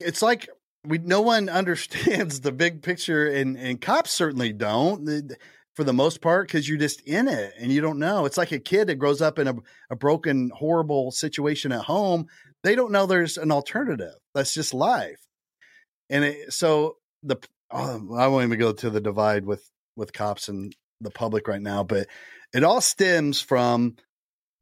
[0.01, 0.49] It's like
[0.85, 5.33] we no one understands the big picture, and and cops certainly don't
[5.75, 8.27] for the most part because you're just in it and you don't know.
[8.27, 9.55] It's like a kid that grows up in a,
[9.91, 12.27] a broken, horrible situation at home.
[12.63, 14.15] They don't know there's an alternative.
[14.35, 15.21] That's just life.
[16.11, 17.37] And it, so the
[17.71, 21.63] oh, I won't even go to the divide with with cops and the public right
[21.63, 22.07] now, but
[22.55, 23.97] it all stems from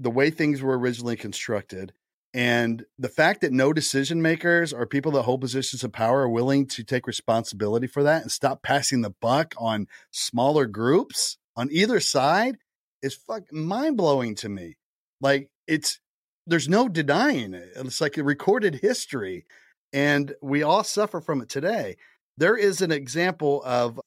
[0.00, 1.92] the way things were originally constructed
[2.32, 6.28] and the fact that no decision makers or people that hold positions of power are
[6.28, 11.68] willing to take responsibility for that and stop passing the buck on smaller groups on
[11.72, 12.58] either side
[13.02, 14.76] is fuck mind blowing to me.
[15.20, 15.98] Like it's
[16.46, 17.70] there's no denying it.
[17.74, 19.44] It's like a recorded history,
[19.92, 21.96] and we all suffer from it today.
[22.38, 24.00] There is an example of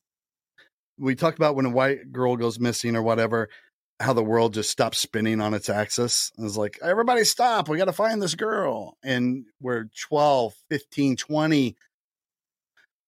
[0.98, 3.50] we talked about when a white girl goes missing or whatever
[4.04, 6.32] how the world just stops spinning on its axis.
[6.38, 7.70] It's like, everybody stop.
[7.70, 8.98] We got to find this girl.
[9.04, 11.76] And we're 12, 15, 20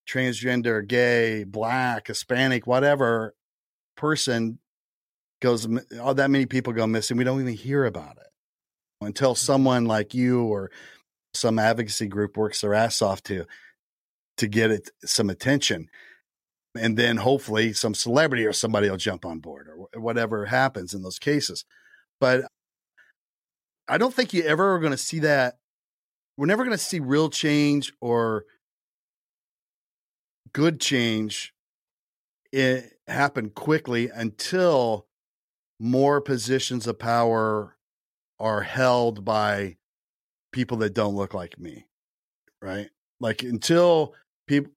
[0.10, 3.34] transgender, gay, black, Hispanic, whatever
[3.97, 4.60] person
[5.41, 5.67] goes,
[5.99, 7.17] all that many people go missing.
[7.17, 8.27] We don't even hear about it
[9.01, 9.45] until mm-hmm.
[9.45, 10.71] someone like you or
[11.34, 13.45] some advocacy group works their ass off to
[14.38, 15.89] to get it some attention
[16.78, 21.02] and then hopefully some celebrity or somebody will jump on board or whatever happens in
[21.02, 21.66] those cases.
[22.20, 22.46] But
[23.88, 25.58] I don't think you ever are going to see that.
[26.38, 28.46] We're never going to see real change or
[30.54, 31.54] good change
[32.56, 35.08] it happen quickly until
[35.78, 37.76] more positions of power
[38.40, 39.76] are held by
[40.54, 41.86] people that don't look like me
[42.62, 44.14] right like until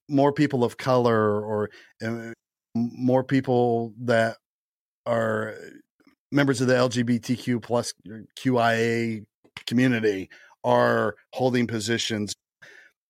[0.09, 1.71] more people of color or
[2.05, 2.33] uh,
[2.75, 4.37] more people that
[5.07, 5.55] are
[6.31, 7.93] members of the LGBTQ plus
[8.39, 9.25] QIA
[9.67, 10.29] community
[10.65, 12.35] are holding positions.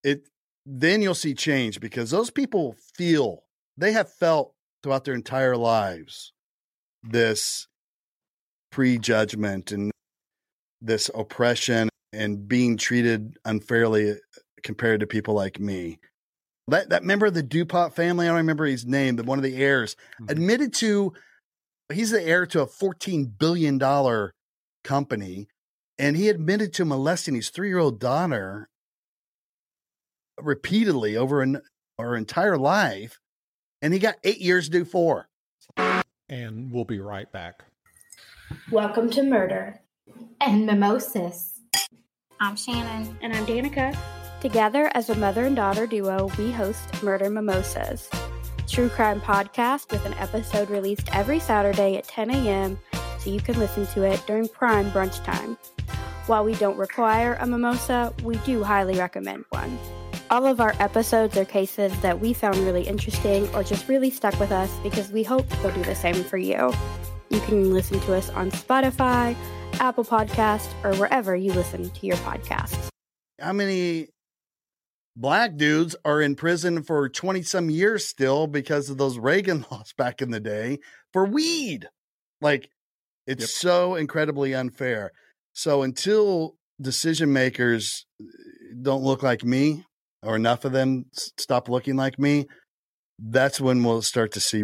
[0.05, 0.29] It
[0.65, 3.45] then you'll see change because those people feel
[3.77, 6.33] they have felt throughout their entire lives
[7.03, 7.67] this
[8.71, 9.91] prejudgment and
[10.81, 14.15] this oppression and being treated unfairly uh,
[14.63, 15.99] compared to people like me
[16.69, 19.45] that that member of the DuPont family, I don't remember his name, but one of
[19.45, 20.31] the heirs mm-hmm.
[20.31, 21.13] admitted to
[21.93, 23.79] he's the heir to a $14 billion
[24.85, 25.49] company.
[25.99, 28.69] And he admitted to molesting his three year old daughter
[30.41, 31.61] repeatedly over an,
[31.99, 33.19] her entire life.
[33.83, 35.29] And he got eight years to do four.
[36.29, 37.65] And we'll be right back.
[38.71, 39.81] Welcome to Murder
[40.41, 41.61] and Mimosas.
[42.41, 43.19] I'm Shannon.
[43.23, 43.97] And I'm Danica.
[44.41, 48.09] Together as a mother and daughter duo, we host Murder Mimosas,
[48.69, 52.79] true crime podcast with an episode released every Saturday at 10 a.m.
[53.19, 55.59] so you can listen to it during prime brunch time.
[56.27, 59.77] While we don't require a mimosa, we do highly recommend one.
[60.31, 64.39] All of our episodes are cases that we found really interesting or just really stuck
[64.39, 66.73] with us because we hope they'll do the same for you.
[67.31, 69.35] You can listen to us on Spotify,
[69.81, 72.89] Apple Podcast, or wherever you listen to your podcasts.
[73.41, 74.09] How many
[75.19, 79.93] black dudes are in prison for 20 some years still because of those Reagan laws
[79.99, 80.79] back in the day
[81.13, 81.89] for weed.
[82.41, 82.71] Like
[83.27, 83.49] it's yep.
[83.49, 85.11] so incredibly unfair.
[85.55, 88.27] So until decision makers uh,
[88.81, 89.85] don't look like me
[90.23, 92.47] or enough of them stop looking like me,
[93.19, 94.63] that's when we'll start to see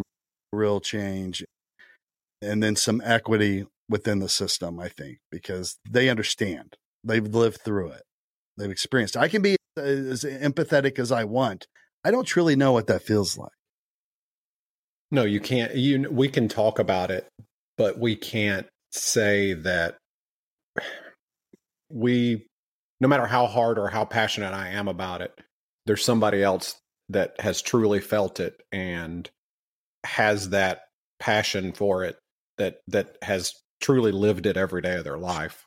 [0.53, 1.45] real change
[2.41, 6.77] and then some equity within the system, I think, because they understand.
[7.03, 8.03] They've lived through it.
[8.57, 9.17] They've experienced.
[9.17, 11.67] I can be as empathetic as I want.
[12.05, 13.51] I don't truly know what that feels like.
[15.11, 15.75] No, you can't.
[15.75, 17.29] You we can talk about it,
[17.79, 19.97] but we can't say that
[21.91, 22.47] we
[23.01, 25.33] no matter how hard or how passionate I am about it,
[25.87, 26.77] there's somebody else
[27.11, 29.29] that has truly felt it and
[30.05, 30.83] has that
[31.19, 32.17] passion for it
[32.59, 35.65] that that has truly lived it every day of their life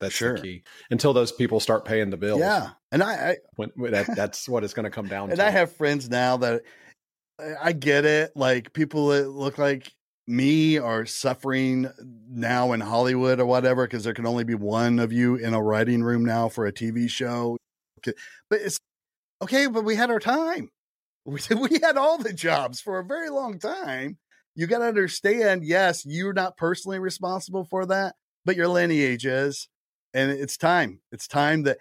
[0.00, 0.36] that's sure.
[0.36, 0.62] the key.
[0.90, 2.40] Until those people start paying the bills.
[2.40, 5.42] Yeah, and I, I when, that, that's what it's going to come down and to.
[5.42, 6.62] And I have friends now that
[7.40, 8.32] eh, I get it.
[8.34, 9.92] Like people that look like
[10.26, 11.90] me are suffering
[12.28, 15.62] now in Hollywood or whatever because there can only be one of you in a
[15.62, 17.58] writing room now for a TV show.
[18.02, 18.14] But
[18.50, 18.78] it's
[19.42, 19.66] okay.
[19.66, 20.70] But we had our time.
[21.26, 24.16] We we had all the jobs for a very long time.
[24.54, 25.64] You got to understand.
[25.64, 28.14] Yes, you're not personally responsible for that,
[28.46, 29.68] but your lineage is
[30.14, 31.00] and it's time.
[31.12, 31.78] It's time that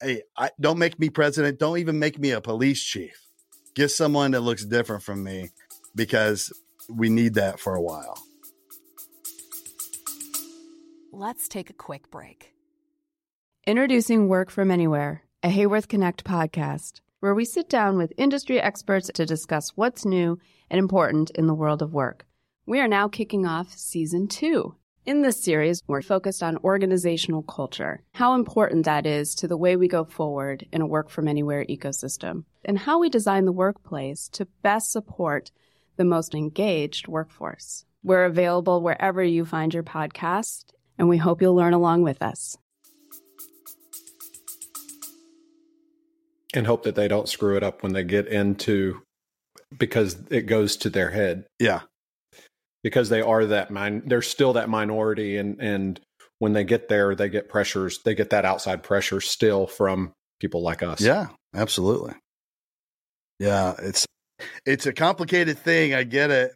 [0.00, 1.58] hey, I, don't make me president.
[1.58, 3.26] Don't even make me a police chief.
[3.74, 5.50] Get someone that looks different from me,
[5.94, 6.52] because
[6.88, 8.18] we need that for a while.
[11.12, 12.54] Let's take a quick break.
[13.66, 19.10] Introducing Work From Anywhere, a Haworth Connect podcast, where we sit down with industry experts
[19.14, 22.26] to discuss what's new and important in the world of work.
[22.66, 24.76] We are now kicking off season two.
[25.04, 29.74] In this series, we're focused on organizational culture, how important that is to the way
[29.74, 34.28] we go forward in a work from anywhere ecosystem, and how we design the workplace
[34.28, 35.50] to best support
[35.96, 37.84] the most engaged workforce.
[38.04, 42.56] We're available wherever you find your podcast, and we hope you'll learn along with us.
[46.54, 49.02] And hope that they don't screw it up when they get into
[49.76, 51.46] because it goes to their head.
[51.58, 51.80] Yeah.
[52.82, 56.00] Because they are that min they're still that minority and and
[56.38, 60.62] when they get there they get pressures they get that outside pressure still from people
[60.62, 61.00] like us.
[61.00, 62.14] Yeah, absolutely.
[63.38, 64.06] Yeah, it's
[64.66, 65.94] it's a complicated thing.
[65.94, 66.52] I get it.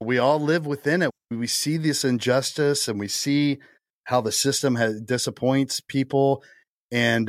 [0.00, 1.10] We all live within it.
[1.30, 3.58] We see this injustice and we see
[4.04, 6.44] how the system has disappoints people
[6.92, 7.28] and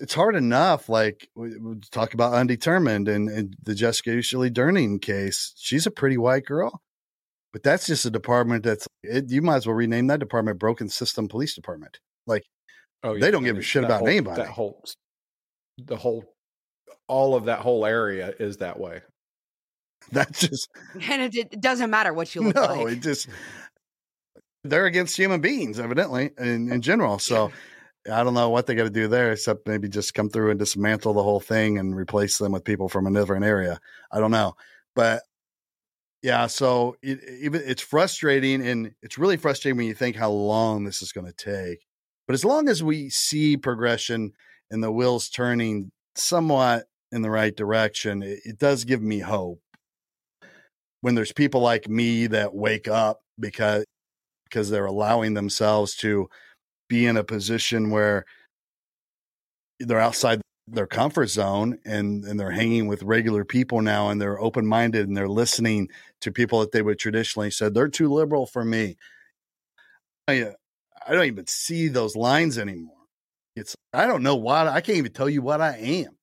[0.00, 0.88] it's hard enough.
[0.88, 5.52] Like we, we talk about undetermined and, and the Jessica Usually Durning case.
[5.56, 6.82] She's a pretty white girl,
[7.52, 10.88] but that's just a department that's it, you might as well rename that department Broken
[10.88, 11.98] System Police Department.
[12.26, 12.42] Like,
[13.02, 14.42] oh, they don't give a shit about whole, anybody.
[14.42, 14.82] That whole,
[15.78, 16.24] the whole,
[17.06, 19.02] all of that whole area is that way.
[20.12, 20.68] That's just,
[21.00, 22.94] and it, it doesn't matter what you look no, like.
[22.94, 23.28] it just
[24.64, 27.18] they're against human beings, evidently, in, in general.
[27.24, 27.52] So.
[28.10, 30.58] I don't know what they got to do there, except maybe just come through and
[30.58, 33.80] dismantle the whole thing and replace them with people from a different area.
[34.12, 34.56] I don't know,
[34.94, 35.22] but
[36.22, 36.46] yeah.
[36.46, 41.02] So it, even it's frustrating, and it's really frustrating when you think how long this
[41.02, 41.86] is going to take.
[42.26, 44.32] But as long as we see progression
[44.70, 49.60] and the wheels turning somewhat in the right direction, it, it does give me hope.
[51.00, 53.84] When there's people like me that wake up because
[54.44, 56.28] because they're allowing themselves to
[56.94, 58.24] be in a position where
[59.80, 64.40] they're outside their comfort zone and and they're hanging with regular people now and they're
[64.40, 65.88] open minded and they're listening
[66.20, 68.96] to people that they would traditionally said they're too liberal for me.
[70.28, 70.52] I, uh,
[71.06, 72.94] I don't even see those lines anymore.
[73.56, 76.16] It's I don't know what I can't even tell you what I am.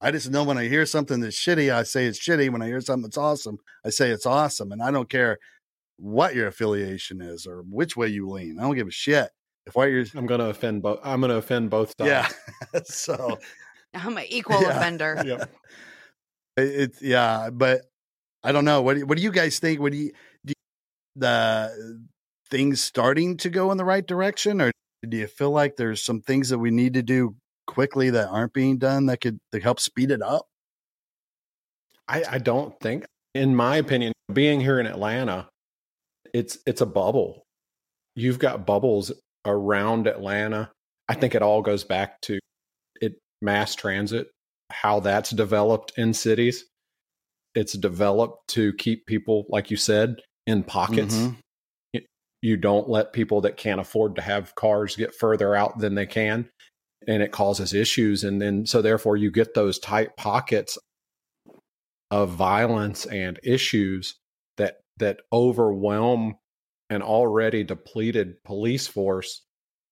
[0.00, 2.50] I just know when I hear something that's shitty, I say it's shitty.
[2.50, 4.72] When I hear something that's awesome, I say it's awesome.
[4.72, 5.38] And I don't care
[5.98, 8.58] what your affiliation is or which way you lean.
[8.58, 9.30] I don't give a shit
[9.66, 12.34] if what you're I'm going to offend both I'm going to offend both sides.
[12.74, 12.80] Yeah.
[12.84, 13.38] so
[13.94, 14.76] I'm an equal Yeah.
[14.76, 15.22] offender.
[15.24, 15.50] Yep.
[16.58, 17.82] it's yeah, but
[18.42, 18.82] I don't know.
[18.82, 19.80] What do, what do you guys think?
[19.80, 20.12] What do you,
[20.44, 20.54] do you
[21.16, 21.98] the
[22.50, 24.70] things starting to go in the right direction or
[25.08, 27.34] do you feel like there's some things that we need to do
[27.66, 30.46] quickly that aren't being done that could that help speed it up?
[32.08, 33.04] I, I don't think,
[33.34, 35.48] in my opinion, being here in Atlanta,
[36.32, 37.42] it's it's a bubble.
[38.14, 39.10] You've got bubbles
[39.46, 40.70] around Atlanta.
[41.08, 42.38] I think it all goes back to
[43.00, 44.28] it mass transit,
[44.70, 46.66] how that's developed in cities.
[47.54, 50.16] It's developed to keep people, like you said,
[50.46, 51.14] in pockets.
[51.14, 51.36] Mhm.
[52.42, 56.06] You don't let people that can't afford to have cars get further out than they
[56.06, 56.50] can,
[57.08, 58.22] and it causes issues.
[58.22, 60.76] And then, so therefore, you get those tight pockets
[62.10, 64.16] of violence and issues
[64.58, 66.36] that that overwhelm
[66.90, 69.42] an already depleted police force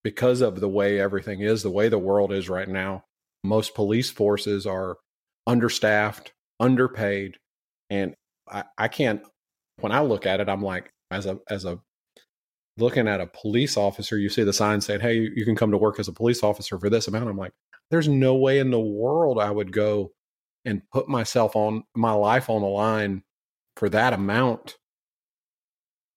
[0.02, 3.04] because of the way everything is, the way the world is right now.
[3.42, 4.98] Most police forces are
[5.46, 7.36] understaffed, underpaid,
[7.90, 8.14] and
[8.48, 9.22] I, I can't.
[9.80, 11.80] When I look at it, I'm like, as a as a
[12.78, 15.70] looking at a police officer, you see the sign saying, "Hey, you, you can come
[15.72, 17.52] to work as a police officer for this amount." I'm like,
[17.90, 20.12] there's no way in the world I would go
[20.64, 23.22] and put myself on my life on the line
[23.76, 24.76] for that amount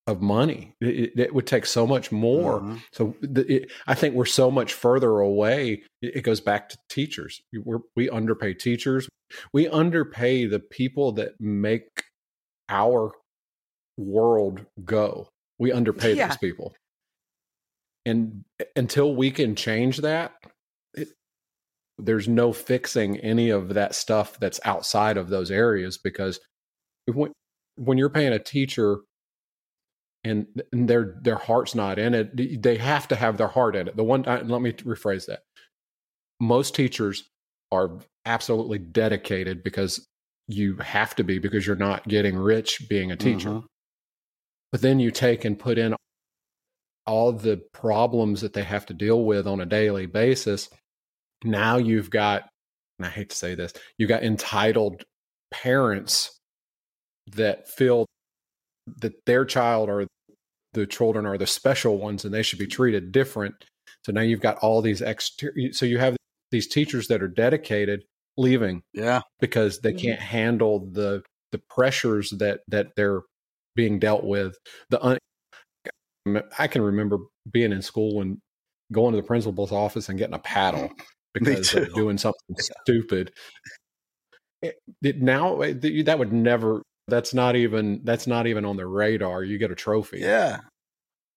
[0.08, 0.74] of money.
[0.80, 2.60] It, it- would take so much more.
[2.60, 2.80] Mhm.
[2.92, 5.82] So the, it, I think we're so much further away.
[6.02, 7.40] It, goes back to teachers.
[7.52, 9.08] We're, we underpay teachers.
[9.52, 12.02] We underpay the people that make
[12.70, 13.12] our
[13.98, 15.28] world go.
[15.58, 16.28] We underpay Yeah.
[16.28, 16.74] those people.
[18.06, 18.44] And
[18.74, 20.32] until we can change that,
[20.94, 21.08] it,
[21.98, 26.40] there's no fixing any of that stuff that's outside of those areas because
[27.06, 27.32] when,
[27.76, 29.00] when you're paying a teacher
[30.28, 33.88] and, and their their heart's not in it, they have to have their heart in
[33.88, 33.96] it.
[33.96, 35.40] The one time, let me rephrase that.
[36.40, 37.24] Most teachers
[37.72, 40.06] are absolutely dedicated because
[40.46, 43.50] you have to be because you're not getting rich being a teacher.
[43.50, 43.64] Mhm.
[44.72, 45.94] But then you take and put in
[47.06, 50.68] all the problems that they have to deal with on a daily basis.
[51.42, 52.48] Now you've got,
[52.98, 55.04] and I hate to say this, you've got entitled
[55.50, 56.38] parents
[57.28, 58.06] that feel
[59.00, 60.06] that their child or
[60.78, 63.54] the children are the special ones and they should be treated different.
[64.04, 65.50] So now you've got all these extra.
[65.72, 66.16] So you have
[66.50, 68.04] these teachers that are dedicated
[68.36, 70.00] leaving, yeah, because they Mhm.
[70.00, 71.22] can't handle the
[71.52, 73.22] the pressures that that they're
[73.74, 74.56] being dealt with.
[74.90, 75.18] The un-
[76.58, 77.18] I can remember
[77.50, 78.38] being in school and
[78.92, 80.90] going to the principal's office and getting a paddle
[81.34, 83.32] because of doing something stupid.
[84.62, 86.82] It, it- now it- that would never.
[87.08, 88.02] That's not even.
[88.04, 89.42] That's not even on the radar.
[89.42, 90.20] You get a trophy.
[90.20, 90.60] Yeah.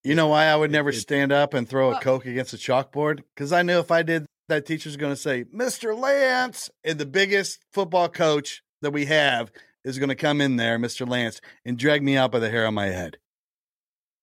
[0.04, 3.22] You know why I would never stand up and throw a Coke against a chalkboard?
[3.36, 5.98] Because I knew if I did, that teacher's going to say, Mr.
[5.98, 9.52] Lance, and the biggest football coach that we have
[9.84, 11.08] is going to come in there, Mr.
[11.08, 13.18] Lance, and drag me out by the hair on my head.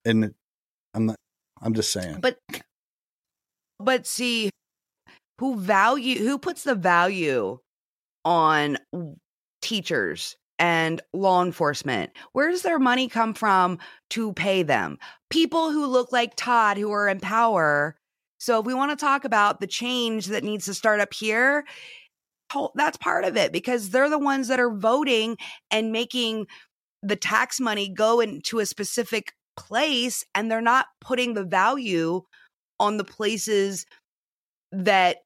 [0.04, 0.34] And
[0.94, 1.16] I'm not,
[1.62, 2.18] I'm just saying.
[2.20, 2.38] But
[3.78, 4.50] but see
[5.38, 7.58] who value who puts the value
[8.24, 8.78] on
[9.62, 12.10] teachers and law enforcement.
[12.32, 13.78] Where does their money come from
[14.10, 14.98] to pay them?
[15.30, 17.96] People who look like todd who are in power.
[18.38, 21.64] So if we want to talk about the change that needs to start up here
[22.74, 25.36] that's part of it because they're the ones that are voting
[25.70, 26.46] and making
[27.02, 32.22] the tax money go into a specific place and they're not putting the value
[32.80, 33.86] on the places
[34.72, 35.18] that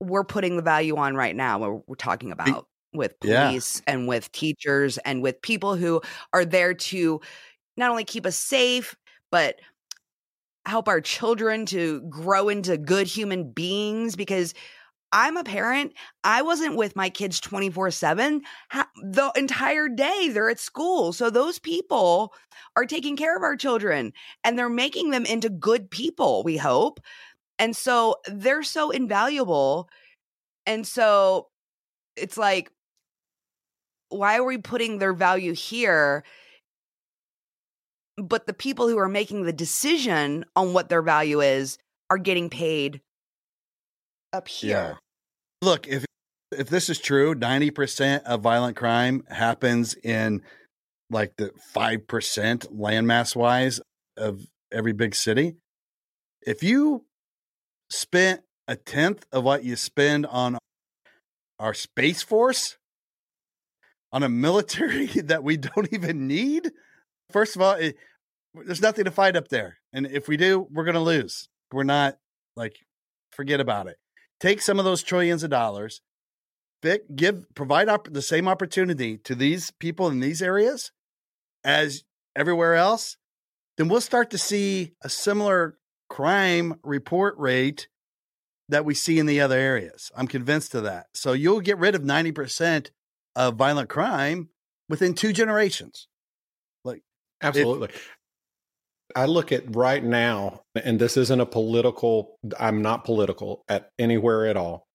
[0.00, 3.54] we're putting the value on right now we're, we're talking about with Yeah.
[3.58, 6.00] police and with teachers and with people who
[6.32, 7.20] are there to
[7.76, 8.96] not only keep us safe
[9.30, 9.60] but
[10.66, 14.54] help our children to grow into good human beings because
[15.12, 15.94] I'm a parent.
[16.24, 18.42] I wasn't with my kids 24 7.
[18.96, 21.12] The entire day they're at school.
[21.12, 22.34] So those people
[22.76, 24.12] are taking care of our children
[24.44, 27.00] and they're making them into good people, we hope.
[27.58, 29.88] And so they're so invaluable.
[30.66, 31.48] And so
[32.16, 32.70] it's like,
[34.08, 36.24] why are we putting their value here?
[38.16, 41.78] But the people who are making the decision on what their value is
[42.10, 43.00] are getting paid
[44.32, 44.98] up here.
[45.62, 46.04] Look, if
[46.52, 50.42] if this is true, ninety percent of violent crime happens in
[51.10, 53.80] like the five percent landmass wise
[54.16, 55.56] of every big city.
[56.42, 57.04] If you
[57.90, 60.58] spent a tenth of what you spend on
[61.58, 62.76] our space force,
[64.14, 66.72] on a military that we don't even need,
[67.30, 67.96] first of all, it,
[68.54, 71.48] there's nothing to fight up there, and if we do, we're going to lose.
[71.70, 72.16] We're not
[72.56, 72.76] like
[73.32, 73.98] forget about it
[74.40, 76.02] take some of those trillions of dollars,
[77.14, 80.92] give, provide op- the same opportunity to these people in these areas
[81.64, 82.04] as
[82.36, 83.16] everywhere else,
[83.78, 85.78] then we'll start to see a similar
[86.10, 87.88] crime report rate
[88.68, 90.12] that we see in the other areas.
[90.14, 91.06] I'm convinced of that.
[91.14, 92.90] So you'll get rid of 90%
[93.36, 94.48] of violent crime
[94.88, 96.08] within two generations.
[96.84, 97.02] Like,
[97.42, 97.88] Absolutely.
[99.16, 104.46] I look at right now, and this isn't a political, I'm not political at anywhere
[104.46, 104.88] at all,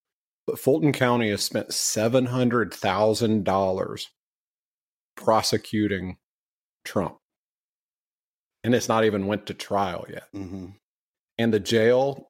[0.45, 4.05] but Fulton County has spent $700,000
[5.15, 6.17] prosecuting
[6.83, 7.17] Trump.
[8.63, 10.25] And it's not even went to trial yet.
[10.35, 10.67] Mm-hmm.
[11.37, 12.29] And the jail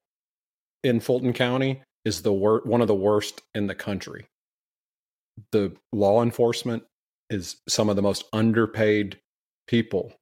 [0.84, 4.26] in Fulton County is the wor- one of the worst in the country.
[5.52, 6.82] The law enforcement
[7.28, 9.18] is some of the most underpaid
[9.66, 10.12] people.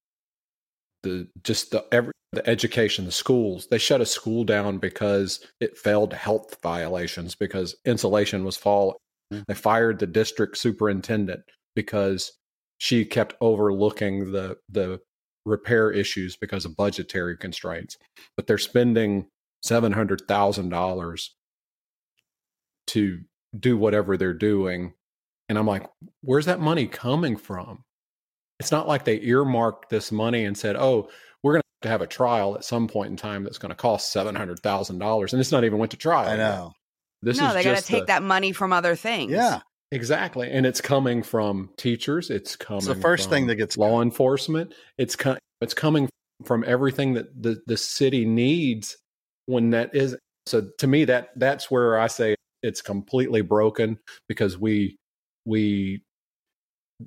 [1.02, 5.78] The just the every the education the schools they shut a school down because it
[5.78, 8.96] failed health violations because insulation was falling
[9.32, 9.42] mm.
[9.46, 11.40] they fired the district superintendent
[11.74, 12.32] because
[12.78, 15.00] she kept overlooking the the
[15.48, 17.96] repair issues because of budgetary constraints.
[18.36, 19.26] But they're spending
[19.64, 21.28] $700,000
[22.88, 23.20] to
[23.58, 24.92] do whatever they're doing
[25.48, 25.88] and i'm like
[26.22, 27.84] where's that money coming from
[28.60, 31.08] it's not like they earmarked this money and said, "Oh,
[31.42, 34.12] we're going to have a trial at some point in time that's going to cost
[34.12, 36.28] seven hundred thousand dollars," and it's not even went to trial.
[36.28, 36.72] I know.
[37.22, 39.32] This no, is they got to take the- that money from other things.
[39.32, 39.60] Yeah.
[39.92, 42.30] exactly, and it's coming from teachers.
[42.30, 42.84] It's coming.
[42.84, 44.74] the first thing that gets law enforcement.
[44.98, 46.08] It's co- it's coming
[46.44, 48.96] from everything that the the city needs.
[49.46, 54.58] When that is so, to me that that's where I say it's completely broken because
[54.58, 54.96] we
[55.48, 56.02] we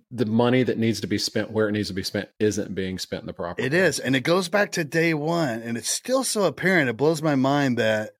[0.09, 2.97] the money that needs to be spent where it needs to be spent isn't being
[2.97, 3.99] spent in the proper It is.
[3.99, 5.61] And it goes back to day one.
[5.61, 6.89] And it's still so apparent.
[6.89, 8.11] It blows my mind that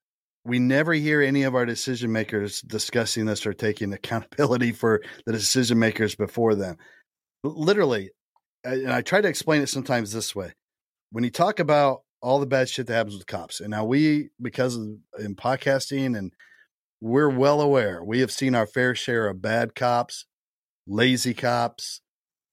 [0.44, 5.32] we never hear any of our decision makers discussing this or taking accountability for the
[5.32, 6.76] decision makers before them.
[7.42, 8.10] Literally,
[8.64, 10.52] and I try to explain it sometimes this way.
[11.10, 14.28] When you talk about all the bad shit that happens with cops, and now we,
[14.40, 14.86] because of
[15.18, 16.32] in podcasting, and
[17.02, 20.24] we're well aware, we have seen our fair share of bad cops,
[20.86, 22.00] lazy cops,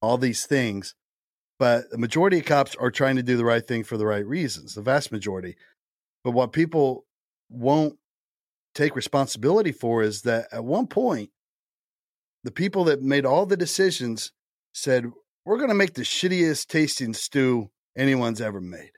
[0.02, 0.96] all these things.
[1.60, 4.26] But the majority of cops are trying to do the right thing for the right
[4.26, 5.56] reasons, the vast majority.
[6.24, 7.06] But what people
[7.48, 8.00] won't
[8.74, 11.30] take responsibility for is that at one point,
[12.44, 14.32] the people that made all the decisions
[14.74, 15.12] said,
[15.46, 18.94] We're going to make the shittiest tasting stew anyone's ever made.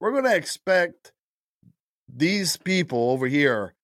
[0.00, 1.12] We're going to expect
[2.08, 3.74] these people over here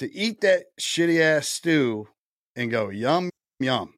[0.00, 2.08] to eat that shitty ass stew
[2.56, 3.94] and go, Yum, yum.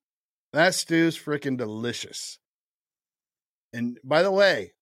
[0.52, 2.38] That stew's freaking delicious.
[3.72, 4.72] And by the way,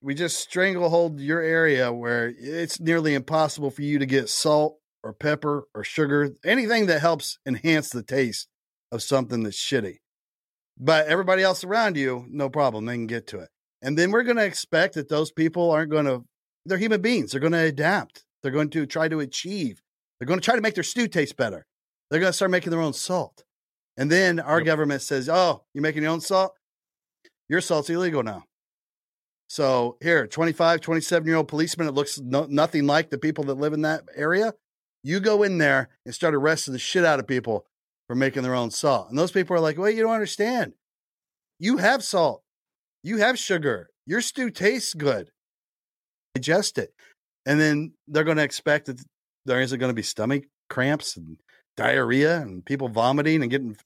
[0.00, 5.12] we just stranglehold your area where it's nearly impossible for you to get salt or
[5.12, 8.48] pepper or sugar, anything that helps enhance the taste
[8.90, 9.96] of something that's shitty.
[10.78, 13.48] But everybody else around you, no problem, they can get to it.
[13.82, 16.24] And then we're going to expect that those people aren't going to,
[16.64, 17.32] they're human beings.
[17.32, 18.24] They're going to adapt.
[18.42, 19.82] They're going to try to achieve.
[20.18, 21.66] They're going to try to make their stew taste better.
[22.10, 23.44] They're going to start making their own salt.
[23.96, 24.66] And then our yep.
[24.66, 26.52] government says, oh, you're making your own salt?
[27.48, 28.44] Your salt's illegal now.
[29.48, 33.58] So here, 25, 27 year old policeman, it looks no, nothing like the people that
[33.58, 34.54] live in that area.
[35.02, 37.66] You go in there and start arresting the shit out of people
[38.06, 39.10] for making their own salt.
[39.10, 40.72] And those people are like, wait, you don't understand.
[41.58, 42.42] You have salt,
[43.02, 45.30] you have sugar, your stew tastes good.
[46.34, 46.94] Digest it.
[47.46, 49.02] And then they're going to expect that
[49.44, 51.38] there isn't going to be stomach cramps and
[51.76, 53.76] diarrhea and people vomiting and getting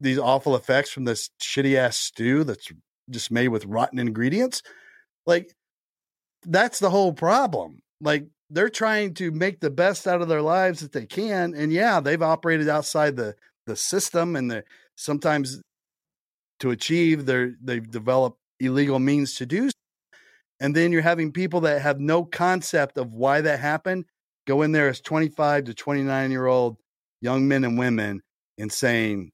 [0.00, 2.68] these awful effects from this shitty ass stew that's
[3.10, 4.62] just made with rotten ingredients.
[5.26, 5.52] Like
[6.44, 7.80] that's the whole problem.
[8.00, 11.54] Like they're trying to make the best out of their lives that they can.
[11.54, 13.34] And yeah, they've operated outside the
[13.66, 14.64] the system and the
[14.96, 15.60] sometimes
[16.60, 19.70] to achieve their they've developed illegal means to do.
[20.60, 24.06] And then you're having people that have no concept of why that happened
[24.46, 26.78] go in there as 25 to 29 year old
[27.20, 28.22] young men and women
[28.58, 29.30] and saying,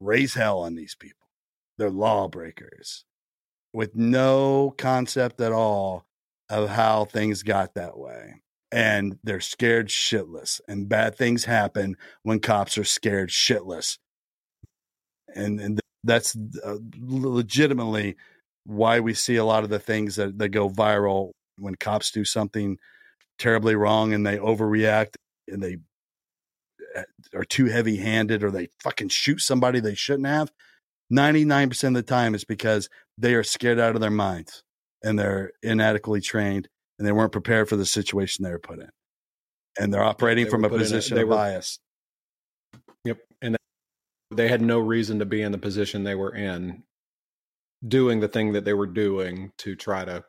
[0.00, 1.28] raise hell on these people.
[1.78, 3.04] They're lawbreakers
[3.72, 6.04] with no concept at all
[6.48, 8.34] of how things got that way.
[8.72, 10.60] And they're scared shitless.
[10.68, 13.98] And bad things happen when cops are scared shitless.
[15.34, 18.16] And, and that's uh, legitimately
[18.64, 22.24] why we see a lot of the things that, that go viral when cops do
[22.24, 22.78] something
[23.38, 25.16] terribly wrong and they overreact
[25.48, 25.78] and they
[26.96, 27.02] uh,
[27.34, 30.50] are too heavy handed or they fucking shoot somebody they shouldn't have
[31.12, 32.88] 99% of the time it's because
[33.18, 34.62] they are scared out of their minds
[35.02, 38.90] and they're inadequately trained and they weren't prepared for the situation they were put in.
[39.78, 41.78] And they're operating they from a position a, of were, bias.
[43.04, 43.18] Yep.
[43.40, 43.56] And
[44.30, 46.82] they had no reason to be in the position they were in
[47.86, 50.24] doing the thing that they were doing to try to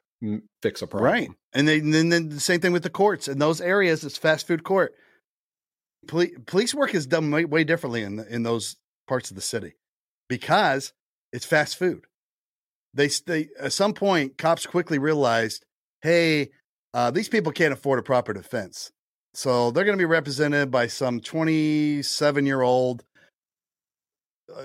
[0.62, 1.12] fix a problem.
[1.12, 1.30] Right.
[1.54, 3.28] And, they, and then the same thing with the courts.
[3.28, 4.94] In those areas, it's fast food court.
[6.08, 8.78] Police, police work is done way, way differently in, in those
[9.08, 9.74] parts of the city
[10.30, 10.94] because
[11.32, 12.06] it's fast food.
[12.94, 15.66] They, they at some point, cops quickly realized,
[16.02, 16.50] hey,
[16.94, 18.92] uh, these people can't afford a proper defense,
[19.34, 23.06] so they're going to be represented by some 27 year old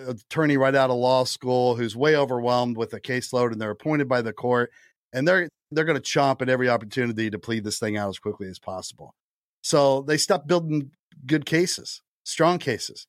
[0.06, 4.08] attorney right out of law school who's way overwhelmed with a caseload, and they're appointed
[4.08, 4.70] by the court,
[5.12, 8.18] and they're they're going to chomp at every opportunity to plead this thing out as
[8.18, 9.14] quickly as possible.
[9.62, 10.92] So they stopped building
[11.26, 13.06] good cases, strong cases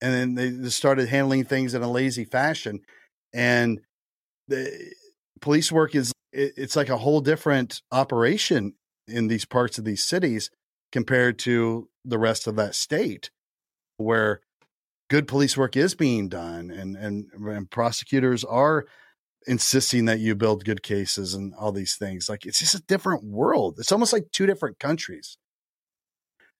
[0.00, 2.80] and then they just started handling things in a lazy fashion
[3.32, 3.80] and
[4.48, 4.92] the
[5.40, 8.74] police work is it's like a whole different operation
[9.06, 10.50] in these parts of these cities
[10.92, 13.30] compared to the rest of that state
[13.96, 14.40] where
[15.10, 18.86] good police work is being done and and, and prosecutors are
[19.46, 23.24] insisting that you build good cases and all these things like it's just a different
[23.24, 25.36] world it's almost like two different countries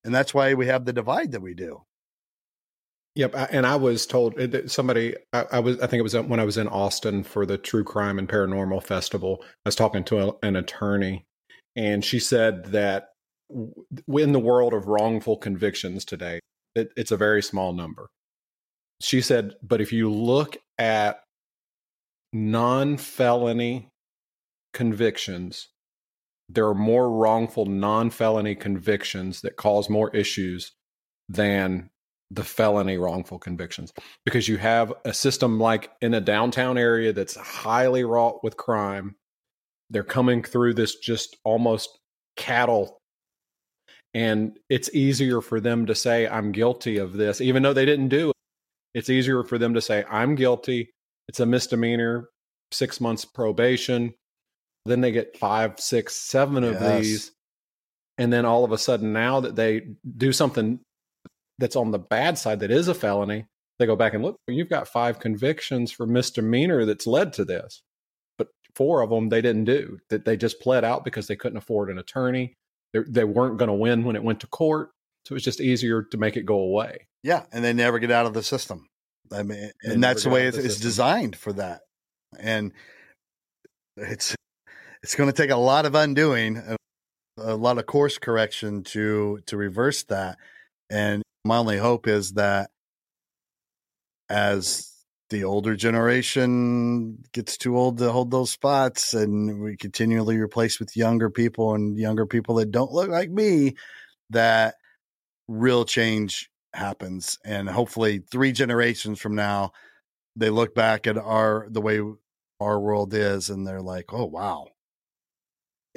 [0.04, 1.82] and that's why we have the divide that we do
[3.16, 4.34] Yep, and I was told
[4.70, 5.16] somebody.
[5.32, 5.80] I, I, was.
[5.80, 8.28] I think it was uh, when I was in Austin for the True Crime and
[8.28, 9.40] Paranormal Festival.
[9.42, 11.24] I was talking to a, an attorney,
[11.74, 13.08] and she said that
[13.50, 16.38] in the world of wrongful convictions today,
[16.76, 18.10] it, it's a very small number.
[19.00, 21.22] She said, but if you look at
[22.32, 23.88] non-felony
[24.72, 25.68] convictions,
[26.48, 30.72] there are more wrongful non-felony convictions that cause more issues
[31.28, 31.90] than
[32.30, 33.92] the felony wrongful convictions
[34.24, 39.16] because you have a system like in a downtown area that's highly wrought with crime.
[39.90, 41.98] They're coming through this just almost
[42.36, 42.98] cattle.
[44.14, 48.08] And it's easier for them to say, I'm guilty of this, even though they didn't
[48.08, 48.36] do it.
[48.94, 50.90] It's easier for them to say, I'm guilty.
[51.28, 52.28] It's a misdemeanor,
[52.72, 54.14] six months probation.
[54.86, 57.00] Then they get five, six, seven of yes.
[57.00, 57.32] these.
[58.18, 59.82] And then all of a sudden, now that they
[60.16, 60.80] do something
[61.58, 63.46] that's on the bad side that is a felony,
[63.78, 67.82] they go back and look, you've got five convictions for misdemeanor that's led to this.
[68.36, 71.58] But four of them they didn't do, that they just pled out because they couldn't
[71.58, 72.54] afford an attorney.
[72.92, 74.90] They, they weren't going to win when it went to court.
[75.30, 77.06] So it was just easier to make it go away.
[77.22, 77.44] Yeah.
[77.52, 78.88] And they never get out of the system.
[79.32, 81.82] I mean, They and that's the way it's, the it's designed for that.
[82.36, 82.72] And
[83.96, 84.34] it's,
[85.04, 86.76] it's going to take a lot of undoing, a,
[87.38, 90.36] a lot of course correction to, to reverse that.
[90.90, 92.70] And my only hope is that
[94.28, 94.92] as
[95.28, 100.96] the older generation gets too old to hold those spots and we continually replace with
[100.96, 103.76] younger people and younger people that don't look like me
[104.30, 104.74] that
[105.50, 109.72] real change happens and hopefully three generations from now
[110.36, 112.00] they look back at our the way
[112.60, 114.68] our world is and they're like oh wow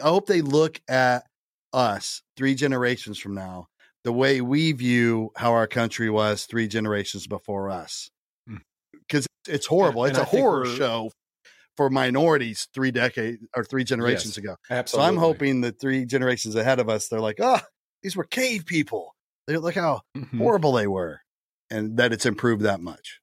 [0.03, 1.23] i hope they look at
[1.71, 3.67] us three generations from now
[4.03, 8.09] the way we view how our country was three generations before us
[8.47, 8.57] hmm.
[9.07, 10.05] because it's horrible.
[10.05, 11.11] It's and a I horror show
[11.75, 14.55] for minorities three decades or three generations Yes, ago.
[14.69, 15.05] absolutely.
[15.05, 17.59] So I'm hoping that three generations ahead of us, they're like, oh,
[18.01, 19.15] these were cave people.
[19.47, 20.37] They look how Mm-hmm.
[20.39, 21.21] horrible they were,
[21.69, 23.19] and that it's improved that much.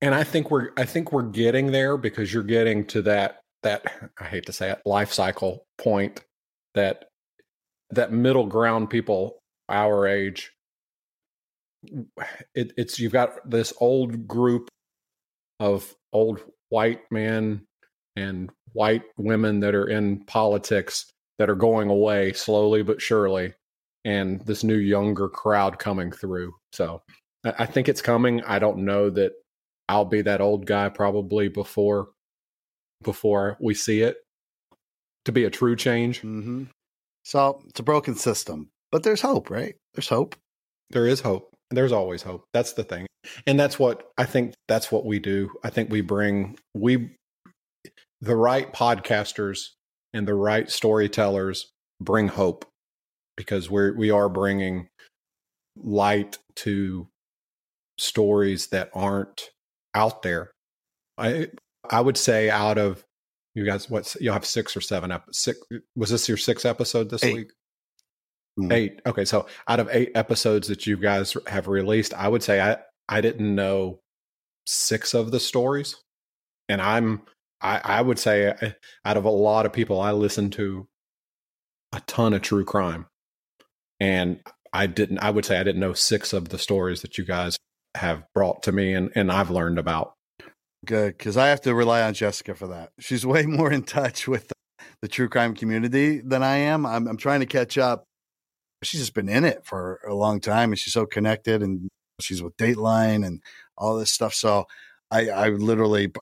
[0.00, 3.84] and I think we're I think we're getting there because you're getting to that that
[4.18, 6.24] I hate to say it life cycle point
[6.74, 7.04] that
[7.90, 10.52] that middle ground people our age
[12.54, 14.68] it, it's you've got this old group
[15.58, 17.66] of old white men
[18.16, 23.52] and white women that are in politics that are going away slowly but surely
[24.04, 27.02] and this new younger crowd coming through so
[27.44, 28.42] I I think it's coming.
[28.44, 29.32] I don't know that
[29.88, 32.10] I'll be that old guy probably before
[33.02, 34.18] before we see it
[35.24, 36.18] to be a true change.
[36.18, 36.64] Mm-hmm.
[37.24, 39.74] So it's a broken system, but there's hope, right?
[39.94, 40.36] There's hope.
[40.90, 41.54] There is hope.
[41.70, 42.44] There's always hope.
[42.52, 43.06] That's the thing.
[43.46, 45.50] And that's what I think that's what we do.
[45.62, 47.16] I think we bring we
[48.20, 49.68] the right podcasters
[50.12, 51.70] and the right storytellers
[52.00, 52.64] bring hope
[53.40, 54.86] because we're we are bringing
[55.74, 57.08] light to
[57.98, 59.48] stories that aren't
[59.94, 60.50] out there.
[61.16, 61.48] I
[61.88, 63.02] I would say out of
[63.54, 65.58] you guys, what you'll have six or seven up six.
[65.96, 67.34] Was this your sixth episode this Eight.
[67.34, 67.50] week?
[68.58, 68.72] Mhm.
[68.74, 69.00] Eight.
[69.06, 72.76] Okay, so out of eight episodes that you guys have released, I would say I
[73.08, 74.00] I didn't know
[74.66, 75.96] six of the stories,
[76.68, 77.22] and I'm
[77.62, 78.72] I I would say uh,
[79.06, 80.86] out of a lot of people, I listen to
[81.92, 83.06] a ton of true crime,
[84.00, 84.40] and
[84.72, 85.18] I didn't.
[85.18, 87.56] I would say I didn't know six of the stories that you guys
[87.96, 90.14] have brought to me, and and I've learned about.
[90.86, 92.90] Good, because I have to rely on Jessica for that.
[92.98, 94.54] She's way more in touch with the,
[95.02, 96.86] the true crime community than I am.
[96.86, 98.04] I'm, I'm trying to catch up.
[98.82, 101.88] She's just been in it for a long time, and she's so connected, and
[102.20, 103.42] she's with Dateline and
[103.76, 104.32] all this stuff.
[104.32, 104.66] So
[105.10, 106.12] I, I literally,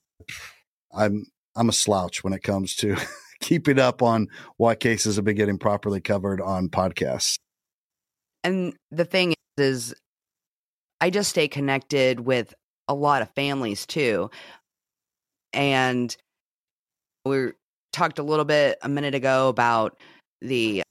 [0.93, 2.97] I'm, I'm a slouch when it comes to
[3.39, 4.27] keeping up on
[4.57, 7.37] what cases have been getting properly covered on podcasts.
[8.43, 9.95] And the thing is, is
[11.01, 12.53] I just stay connected with
[12.87, 14.29] a lot of families too.
[15.53, 16.15] And
[17.25, 17.51] we
[17.91, 19.97] talked a little bit a minute ago about
[20.41, 20.83] the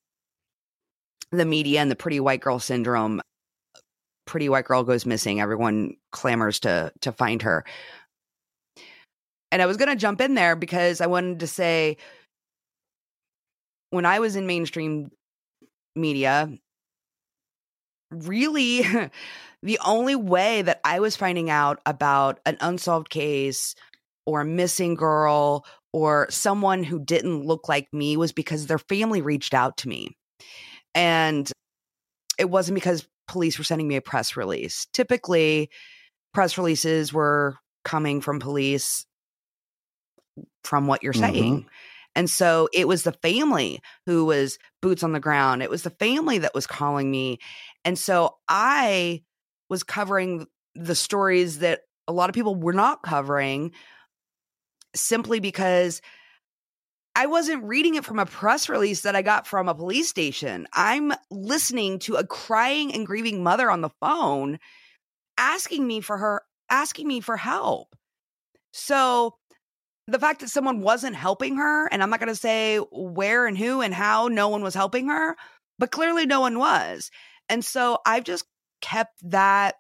[1.31, 3.21] the media and the pretty white girl syndrome.
[4.27, 5.41] Pretty white girl goes missing.
[5.41, 7.65] Everyone clamors to to find her.
[9.51, 11.97] And I was going to jump in there because I wanted to say
[13.91, 15.11] when I was in mainstream
[15.97, 16.51] media,
[18.11, 18.83] really
[19.63, 23.75] the only way that I was finding out about an unsolved case
[24.27, 29.23] or a missing girl or someone who didn't look like me was because their family
[29.23, 30.17] reached out to me.
[30.95, 31.51] And
[32.39, 34.87] it wasn't because police were sending me a press release.
[34.93, 35.71] Typically,
[36.35, 39.07] press releases were coming from police
[40.65, 41.15] from what you're Mhm.
[41.15, 41.67] saying.
[42.15, 45.63] And so it was the family who was boots on the ground.
[45.63, 47.39] It was the family that was calling me.
[47.89, 49.23] And so I
[49.71, 53.73] was covering the stories that a lot of people were not covering
[54.95, 56.03] simply because
[57.17, 60.67] I wasn't reading it from a press release that I got from a police station.
[60.75, 64.59] I'm listening to a crying and grieving mother on the phone
[65.39, 67.97] asking me for her asking me for help.
[68.71, 69.37] So
[70.07, 73.57] the fact that someone wasn't helping her, and I'm not going to say where and
[73.57, 75.37] who and how no one was helping her,
[75.79, 77.11] but clearly no one was.
[77.49, 78.45] And so I've just
[78.81, 79.77] kept that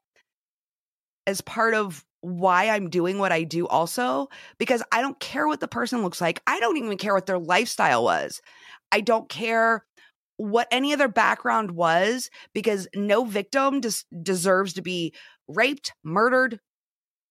[1.27, 5.61] as part of why I'm doing what I do also, because I don't care what
[5.61, 6.43] the person looks like.
[6.47, 8.41] I don't even care what their lifestyle was.
[8.91, 9.85] I don't care
[10.37, 15.13] what any of their background was because no victim des- deserves to be
[15.49, 16.61] raped, murdered,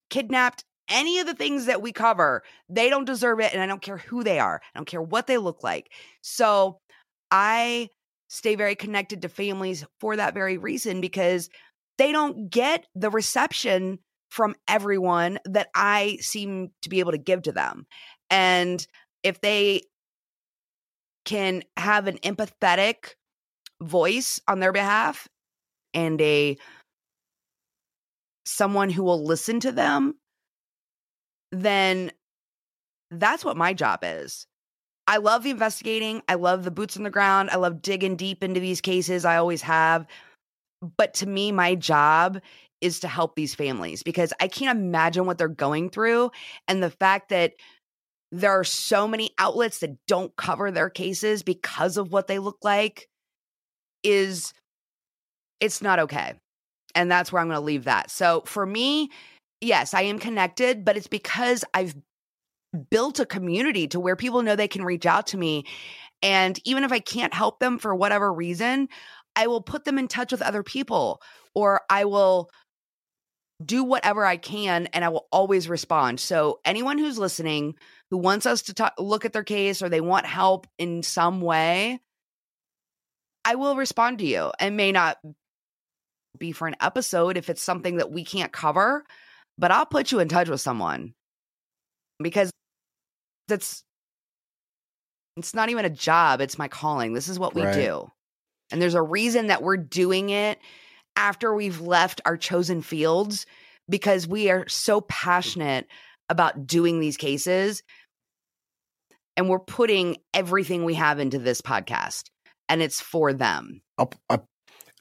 [0.09, 3.53] kidnapped, any of the things that we cover, they don't deserve it.
[3.53, 5.91] And I don't care who they are, I don't care what they look like.
[6.21, 6.79] So
[7.31, 7.89] I
[8.28, 11.49] stay very connected to families for that very reason because
[11.97, 13.99] they don't get the reception
[14.30, 17.88] from everyone that I seem to be able to give to them.
[18.30, 18.86] And
[19.23, 19.84] if they
[21.25, 23.15] can have an empathetic
[23.82, 25.28] voice on their behalf
[25.93, 26.57] and a
[28.45, 30.15] someone who will listen to them
[31.51, 32.11] then
[33.11, 34.47] that's what my job is
[35.07, 36.21] i love the investigating.
[36.27, 37.49] I love the boots on the ground.
[37.49, 39.25] I love digging deep into these cases.
[39.25, 40.05] I always have.
[40.97, 42.41] But to me my job
[42.81, 46.31] is to help these families because i can't imagine what they're going through.
[46.67, 47.53] And the fact that
[48.31, 52.57] there are so many outlets that don't cover their cases because of what they look
[52.61, 53.07] like
[54.03, 54.53] is
[55.59, 56.33] it's not okay.
[56.93, 58.11] And that's where I'm going to leave that.
[58.11, 59.09] So for me,
[59.61, 61.95] yes, I am connected, but it's because I've
[62.78, 65.65] built a community to where people know they can reach out to me.
[66.21, 68.89] And even if I can't help them for whatever reason,
[69.36, 71.21] I will put them in touch with other people
[71.53, 72.49] or I will
[73.63, 76.19] do whatever I can and I will always respond.
[76.19, 77.75] So anyone who's listening
[78.09, 81.41] who wants us to talk, look at their case or they want help in some
[81.41, 81.99] way,
[83.43, 84.51] I will respond to you.
[84.59, 85.17] It may not
[86.38, 89.03] be for an episode if it's something that we can't cover,
[89.57, 91.13] but I'll put you in touch with someone
[92.21, 92.51] because
[93.47, 93.83] that's
[95.37, 97.13] it's not even a job, it's my calling.
[97.13, 97.73] This is what we Right.
[97.73, 98.11] do.
[98.71, 100.59] And there's a reason that we're doing it
[101.15, 103.45] after we've left our chosen fields
[103.87, 105.87] because we are so passionate
[106.29, 107.83] about doing these cases
[109.37, 112.25] and we're putting everything we have into this podcast
[112.67, 113.81] and it's for them.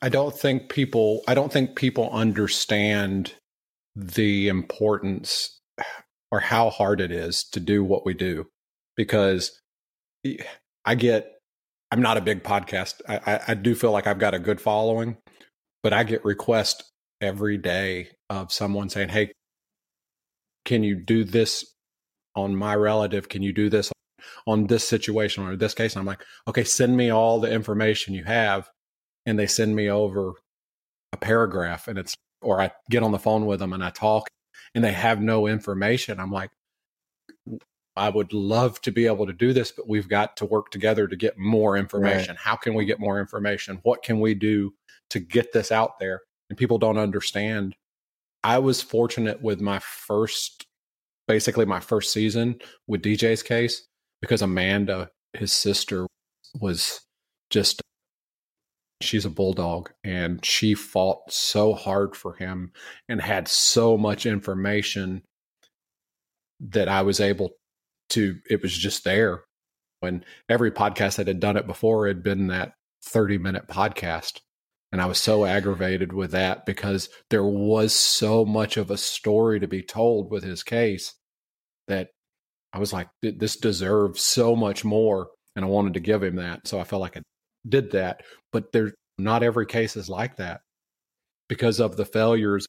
[0.03, 3.35] I don't think people I don't think people understand
[3.95, 5.56] the importance
[6.31, 8.47] or how hard it is to do what we do
[8.97, 9.61] because
[10.85, 11.33] I get
[11.93, 13.01] I'm not a big podcast.
[13.09, 15.19] I, I, I do feel like I've got a good following,
[15.83, 19.31] but I get requests every day of someone saying, Hey,
[20.65, 21.65] can you do this
[22.35, 23.29] on my relative?
[23.29, 23.93] Can you do this
[24.47, 25.95] on this situation or this case?
[25.95, 28.69] And I'm like, okay, send me all the information you have.
[29.25, 30.35] And they send me over
[31.13, 34.29] a paragraph and it's, or I get on the phone with them and I talk
[34.75, 36.21] and they have no information.
[36.21, 36.51] I'm like,
[37.97, 41.09] I would love to be able to do this, but we've got to work together
[41.09, 42.37] to get more information.
[42.39, 43.81] How can we get more information?
[43.85, 44.75] What can we do
[45.11, 46.21] to get this out there?
[46.51, 47.75] And people don't understand.
[48.45, 50.67] I was fortunate with my first,
[51.27, 53.87] basically my first season with DJ's case
[54.21, 56.07] because Amanda, his sister,
[56.61, 57.01] was
[57.51, 57.81] just,
[59.01, 62.73] she's a bulldog and she fought so hard for him
[63.09, 65.23] and had so much information
[66.61, 67.51] that I was able
[68.11, 69.45] to, it was just there.
[70.01, 74.41] When every podcast that had done it before had been that 30 minute podcast.
[74.93, 79.61] And I was so aggravated with that because there was so much of a story
[79.61, 81.15] to be told with his case
[81.89, 82.11] that
[82.73, 85.29] I was like, this deserves so much more.
[85.55, 86.69] And I wanted to give him that.
[86.69, 87.23] So I felt like I
[87.69, 88.23] did that.
[88.53, 90.61] But there's not every case is like that
[91.49, 92.67] because of the failures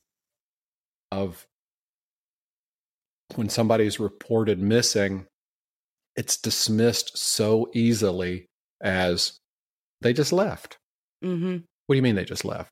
[1.12, 1.45] of
[3.36, 5.26] when somebody's reported missing,
[6.16, 8.45] it's dismissed so easily
[8.82, 9.38] as
[10.02, 10.78] they just left.
[11.24, 11.58] Mm-hmm.
[11.86, 12.72] What do you mean they just left?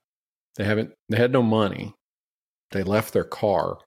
[0.56, 1.94] They haven't, they had no money.
[2.72, 3.78] They left their car.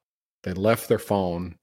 [0.45, 1.57] They left their phone.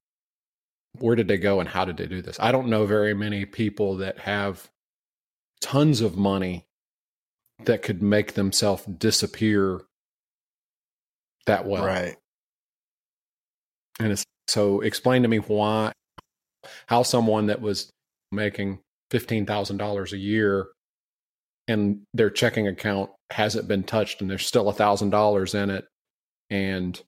[0.99, 2.39] Where did they go and how did they do this?
[2.39, 4.67] I don't know very many people that have
[5.61, 6.64] tons of money
[7.63, 9.81] that could make themselves disappear
[11.45, 11.85] that well.
[11.85, 12.15] Right.
[13.99, 15.93] And it's so explain to me why,
[16.87, 17.89] how someone that was
[18.31, 18.79] making
[19.11, 20.67] $15,000 a year
[21.67, 25.87] and their checking account hasn't been touched and there's still a thousand dollars in it
[26.51, 27.01] and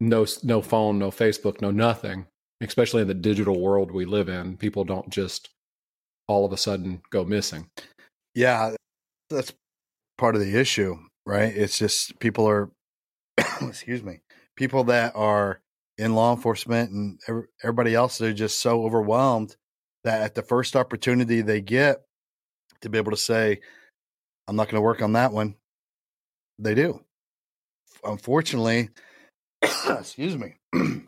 [0.00, 2.26] no no phone no facebook no nothing
[2.60, 5.48] especially in the digital world we live in people don't just
[6.26, 7.70] all of a sudden go missing
[8.34, 8.76] Yeah,
[9.30, 9.52] that's
[10.16, 11.54] part of the issue, right?
[11.54, 12.70] It's just people are,
[13.62, 14.20] excuse me,
[14.56, 15.60] people that are
[15.96, 19.56] in law enforcement and everybody else, they're just so overwhelmed
[20.04, 22.02] that at the first opportunity they get
[22.80, 23.60] to be able to say,
[24.46, 25.56] I'm not going to work on that one,
[26.58, 27.00] they do.
[28.04, 28.90] Unfortunately,
[29.62, 30.54] excuse me,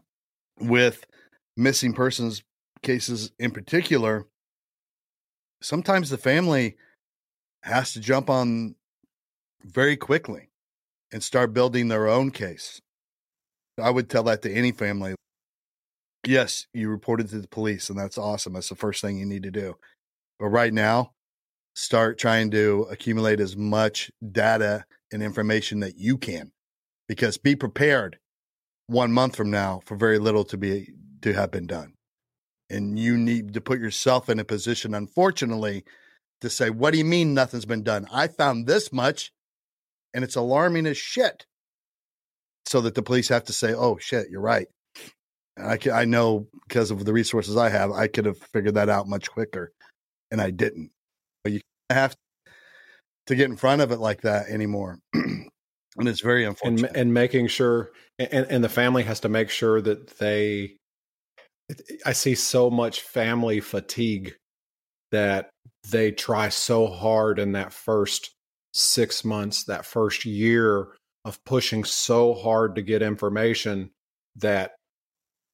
[0.61, 1.07] with
[1.57, 2.43] missing persons
[2.83, 4.27] cases in particular,
[5.63, 6.77] sometimes the family
[7.63, 8.75] has to jump on
[9.65, 10.51] very quickly
[11.13, 12.81] and start building their own case.
[13.79, 15.15] I would tell that to any family.
[16.27, 18.53] Yes, you reported to the police, and that's awesome.
[18.53, 19.77] That's the first thing you need to do.
[20.39, 21.13] But right now,
[21.75, 26.53] start trying to accumulate as much data and information that you can,
[27.09, 28.19] because be prepared
[28.87, 30.93] one month from now for very little to be
[31.23, 31.95] to have been done,
[32.69, 35.85] and you need to put yourself in a position, unfortunately,
[36.41, 38.07] to say, "What do you mean nothing's been done?
[38.13, 39.33] I found this much,
[40.15, 41.47] and it's alarming as shit."
[42.67, 44.69] So that the police have to say, "Oh shit, you're right."
[45.57, 48.89] I can, I know because of the resources I have, I could have figured that
[48.89, 49.73] out much quicker,
[50.31, 50.91] and I didn't.
[51.45, 51.61] But you
[51.91, 52.15] have
[53.27, 55.51] to get in front of it like that anymore, and
[55.97, 56.91] it's very unfortunate.
[56.91, 60.77] and and making sure and and the family has to make sure that they
[62.05, 64.35] I see so much family fatigue
[65.13, 65.51] that
[65.91, 68.31] they try so hard in that first
[68.73, 70.89] 6 months that first year
[71.25, 73.91] of pushing so hard to get information
[74.37, 74.73] that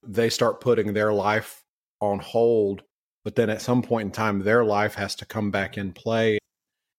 [0.06, 1.62] they start putting their life
[2.00, 2.82] on hold
[3.24, 6.38] but then at some point in time their life has to come back in play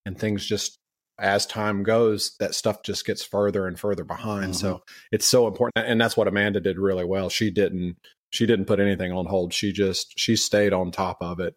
[0.05, 0.77] and things just
[1.19, 4.55] as time goes that stuff just gets further and further behind.
[4.55, 4.83] So mm-hmm.
[5.11, 7.29] it's so important and that's what amanda did really well.
[7.29, 7.97] She didn't
[8.29, 9.53] she didn't put anything on hold.
[9.53, 11.55] She just she stayed on top of it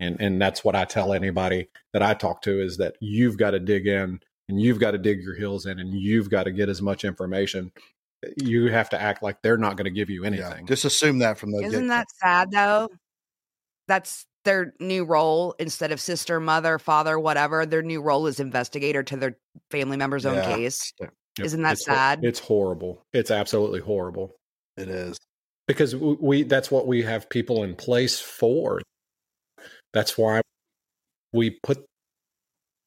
[0.00, 3.52] and and that's what i tell anybody that i talk to is that you've got
[3.52, 6.52] to dig in and you've got to dig your heels in and you've got to
[6.52, 7.72] get as much information
[8.36, 11.38] you have to act like they're not going to give you anything Just assume that
[11.38, 12.88] from the Isn't that sad though?
[13.88, 17.66] That's their new role instead of sister, mother, father, whatever.
[17.66, 19.36] Their new role is investigator to their
[19.70, 20.92] family member's own case.
[21.00, 21.12] Yep.
[21.42, 22.20] Isn't that It's hor- sad?
[22.22, 23.04] It's horrible.
[23.12, 24.36] It's absolutely horrible.
[24.76, 25.18] It is
[25.66, 28.80] because w- we that's what we have people in place for.
[29.92, 30.40] That's why
[31.32, 31.84] we put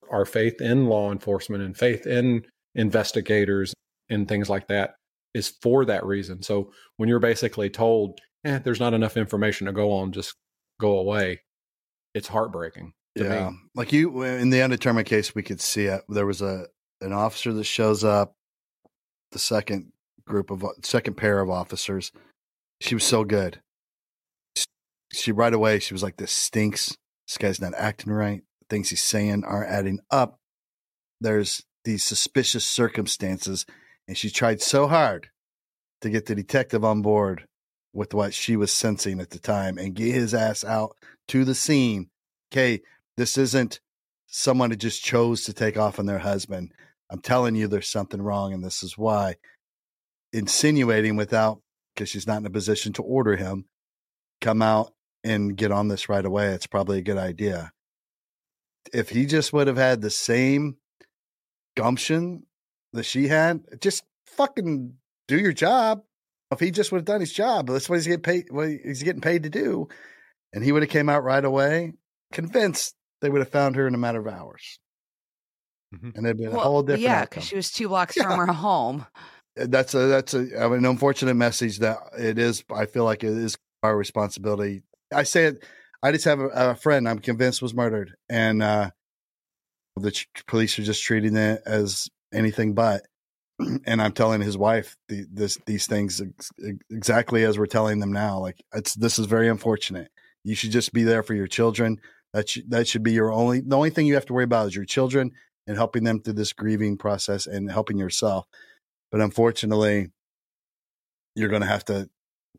[0.10, 2.46] our faith in law enforcement and faith in
[2.76, 3.74] investigators
[4.10, 4.96] and things like that
[5.34, 6.42] is for that reason.
[6.44, 10.36] So when you're basically told, "Eh, there's not enough information to go on, just
[10.80, 11.42] go away,"
[12.14, 13.58] it's heartbreaking yeah, me.
[13.76, 16.04] like you in the undetermined case, we could see it.
[16.10, 16.68] There was a
[17.02, 18.34] an officer that shows up,
[19.32, 19.92] the second
[20.26, 22.12] group of second pair of officers.
[22.82, 23.62] She was so good.
[25.16, 26.98] She right away she was like, "This stinks.
[27.28, 28.44] This guy's not acting right.
[28.70, 30.40] Things he's saying aren't adding up.
[31.22, 33.66] There's these suspicious circumstances."
[34.08, 35.30] And she tried so hard
[36.02, 37.48] to get the detective on board
[37.94, 40.98] with what she was sensing at the time and get his ass out
[41.30, 42.10] to the scene.
[42.52, 42.82] Okay,
[43.18, 43.80] this isn't
[44.28, 46.74] someone who just chose to take off on their husband.
[47.10, 49.36] I'm telling you, there's something wrong, and this is why.
[50.34, 51.62] Insinuating without,
[51.94, 53.66] because she's not in a position to order him,
[54.42, 54.94] come out
[55.26, 56.50] and get on this right away.
[56.50, 57.72] It's probably a good idea.
[58.94, 60.78] If he just would have had the same
[61.76, 62.44] gumption
[62.94, 64.94] that she had, just fucking
[65.28, 66.04] do your job.
[66.52, 68.46] If he just would have done his job, that's what he's getting paid.
[68.52, 69.90] What he's getting paid to do,
[70.54, 71.94] and he would have came out right away.
[72.32, 74.80] Convinced they would have found her in a matter of hours,
[75.94, 76.12] mm-hmm.
[76.16, 77.02] and it'd been a whole different.
[77.02, 79.08] yeah, because she was two blocks from her home.
[79.60, 82.64] Uh, that's a that's a I mean, an unfortunate message that it is.
[82.74, 84.84] I feel like it is our responsibility.
[85.14, 85.66] I say it.
[86.04, 88.92] I just have a, a friend I'm convinced was murdered, and uh,
[89.96, 93.02] the ch- police are just treating it as anything but.
[93.86, 96.52] And I'm telling his wife the, this these things ex-
[96.90, 98.40] exactly as we're telling them now.
[98.40, 100.12] Like it's this is very unfortunate.
[100.44, 102.02] You should just be there for your children.
[102.34, 104.68] That should, that should be your only the only thing you have to worry about
[104.68, 105.32] is your children
[105.68, 108.46] and helping them through this grieving process and helping yourself.
[109.10, 110.10] But unfortunately,
[111.36, 112.10] you're going to have to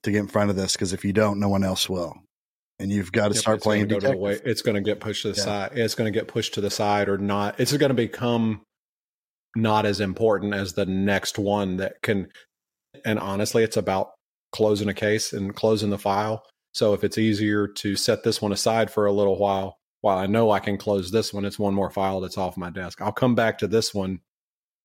[0.02, 2.14] to get in front of this because if you don't, no one else will,
[2.78, 4.20] and you've got to Yep, start it's gonna playing go to the detective.
[4.20, 5.44] way- it's going to get pushed to the Yeah.
[5.44, 5.78] side.
[5.78, 7.58] It's going to get pushed to the side or not.
[7.58, 8.62] It's going to become
[9.56, 12.28] not as important as the next one that can.
[13.04, 14.10] And honestly, it's about
[14.52, 16.44] closing a case and closing the file.
[16.74, 20.26] So if it's easier to set this one aside for a little while, while I
[20.26, 23.00] know I can close this one, it's one more file that's off my desk.
[23.00, 24.20] I'll come back to this one,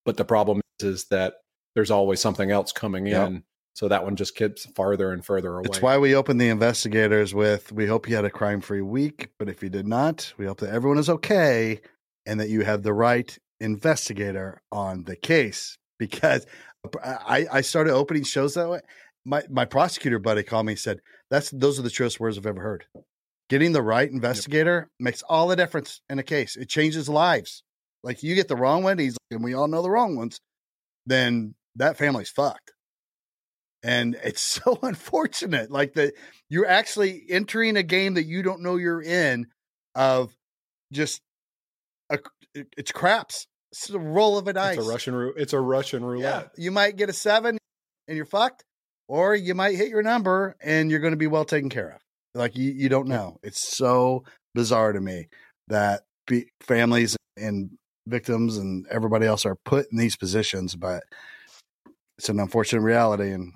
[0.06, 1.36] but the problem is, is that
[1.76, 3.28] there's always something else coming Yep.
[3.28, 3.44] in.
[3.74, 5.64] So that one just gets farther and further away.
[5.66, 9.30] It's why we open the investigators with we hope you had a crime free week,
[9.40, 11.80] but if you did not, we hope that everyone is okay
[12.26, 15.78] and that you have the right investigator on the case.
[15.98, 16.46] Because
[17.04, 18.82] I, I started opening shows that way.
[19.24, 21.00] My my prosecutor buddy called me and said,
[21.30, 22.86] That's those are the truest words I've ever heard.
[23.50, 26.56] Getting the right investigator makes all the difference in a case.
[26.56, 27.64] It changes lives.
[28.04, 30.40] Like you get the wrong one, he's and we all know the wrong ones,
[31.06, 32.71] then that family's fucked
[33.84, 36.14] and it's so unfortunate like that
[36.50, 39.48] you're actually entering a game that you don't know you're in
[39.96, 40.34] of
[40.92, 41.22] just
[42.10, 42.20] a,
[42.54, 45.42] it's craps it's a roll of a dice It's a Russian roulette.
[45.42, 46.52] It's a Russian roulette.
[46.58, 47.58] you might get a seven
[48.08, 48.64] and you're fucked
[49.08, 52.02] or you might hit your number and you're going to be well taken care of.
[52.36, 53.38] Like you, you don't know.
[53.44, 54.24] It's so
[54.54, 55.28] bizarre to me
[55.70, 57.72] that be, families and
[58.08, 61.04] victims and everybody else are put in these positions, but
[62.18, 63.32] it's an unfortunate reality.
[63.32, 63.54] And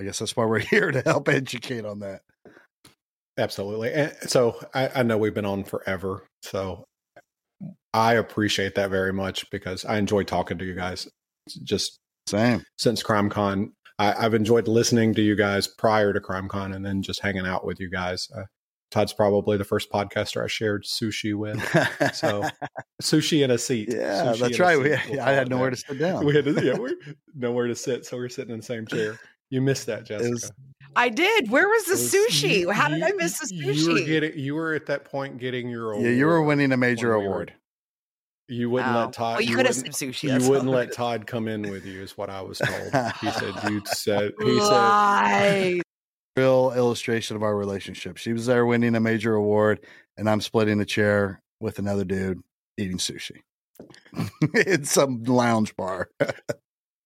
[0.00, 2.22] I guess that's why we're here to help educate on that.
[3.38, 3.92] Absolutely.
[3.92, 6.26] And so I, I know we've been on forever.
[6.42, 6.84] So
[7.94, 11.08] I appreciate that very much because I enjoy talking to you guys.
[11.64, 13.72] Just same since CrimeCon.
[13.98, 17.64] I, I've enjoyed listening to you guys prior to CrimeCon and then just hanging out
[17.64, 18.28] with you guys.
[18.36, 18.44] Uh,
[18.90, 21.58] Todd's probably the first podcaster I shared sushi with.
[22.14, 22.42] So
[23.02, 23.88] sushi in a seat.
[23.90, 24.78] Yeah, Sushi that's right.
[24.78, 25.76] We, we'll I had nowhere that.
[25.76, 26.26] to sit down.
[26.26, 26.94] We had to, yeah, we're
[27.34, 29.18] nowhere to sit, so we're sitting in the same chair.
[29.52, 30.50] You missed that, Jessica.
[30.96, 31.50] I did.
[31.50, 32.60] Where was the was- sushi?
[32.60, 33.74] you- How did you- I miss the sushi?
[33.76, 34.38] You were getting.
[34.38, 35.92] You were at that point getting your.
[35.92, 36.06] award.
[36.06, 37.52] yeah, you were winning a major when we were- award.
[38.48, 38.98] You wouldn't Oh.
[39.00, 39.34] let Todd.
[39.34, 40.74] Well, you coulda wouldn't- sushi, You wouldn't all.
[40.74, 43.12] let Todd come in with you, is what I was told.
[43.20, 44.32] He said you said.
[44.40, 44.68] He said.
[44.68, 45.82] Lies.
[46.36, 48.16] Real illustration of our relationship.
[48.16, 49.80] She was there winning a major award,
[50.16, 52.40] and I'm splitting a chair with another dude
[52.78, 53.40] eating sushi
[54.66, 56.08] in some lounge bar.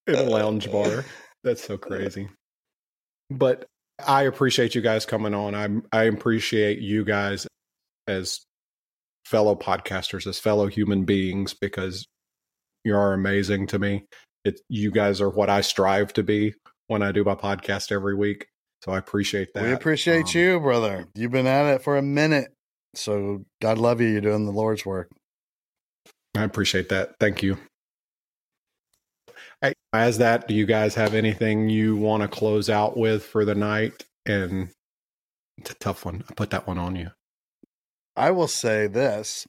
[0.07, 1.05] in a lounge bar.
[1.47, 2.29] That's so crazy.
[3.31, 3.67] But
[4.05, 5.55] I appreciate you guys coming on.
[5.55, 7.47] I I appreciate you guys
[8.09, 8.41] as
[9.25, 12.05] fellow podcasters, as fellow human beings, because
[12.85, 14.07] you are amazing to me.
[14.45, 16.55] It you guys are what I strive to be
[16.89, 18.49] when I do my podcast every week.
[18.85, 19.63] So I appreciate that.
[19.63, 21.07] We appreciate Um, you, brother.
[21.15, 22.53] You've been at it for a minute.
[22.95, 24.09] So God love you.
[24.09, 25.11] You're doing the Lord's work.
[26.37, 27.15] I appreciate that.
[27.21, 27.57] Thank you.
[29.93, 33.55] As that, do you guys have anything you want to close out with for the
[33.55, 34.05] night?
[34.27, 34.69] And
[35.59, 36.23] it's a tough one.
[36.29, 37.11] I put that one on you.
[38.15, 39.47] I will say this.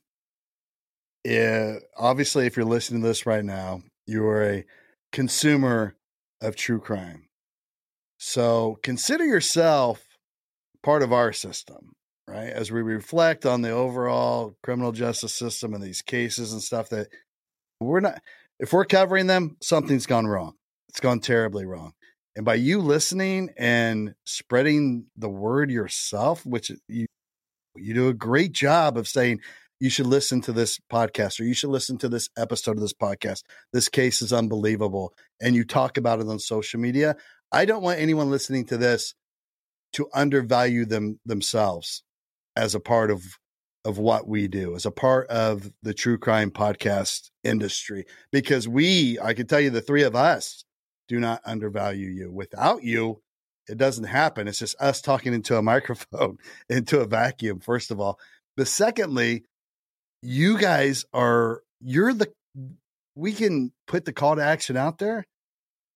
[1.24, 4.66] Yeah, obviously, if you're listening to this right now, you are a
[5.12, 5.96] consumer
[6.42, 7.28] of true crime.
[8.18, 10.02] So consider yourself
[10.84, 11.94] part of our system,
[12.28, 12.50] right?
[12.50, 17.08] As we reflect on the overall criminal justice system and these cases and stuff that
[17.80, 18.22] we're not,
[18.60, 20.54] if we're covering them, something's gone wrong.
[20.90, 21.94] It's gone terribly wrong.
[22.36, 27.08] And by you listening and spreading the word yourself, which you
[27.76, 29.42] you do a great job of saying
[29.80, 32.94] you should listen to this podcast or you should listen to this episode of this
[32.94, 33.44] podcast.
[33.74, 35.14] This case is unbelievable.
[35.42, 37.16] And you talk about it on social media.
[37.52, 39.14] I don't want anyone listening to this
[39.94, 42.04] to undervalue them themselves
[42.56, 43.24] as a part of
[43.88, 48.06] of what we do, as a part of the true crime podcast industry.
[48.34, 50.66] Because we, I can tell you the three of us
[51.08, 52.30] do not undervalue you.
[52.30, 53.22] Without you,
[53.70, 54.46] it doesn't happen.
[54.50, 56.38] It's just us talking into a microphone,
[56.70, 58.20] into a vacuum, first of all.
[58.58, 59.46] But secondly,
[60.22, 62.30] you guys are, you're the,
[63.16, 65.24] we can put the call to action out there.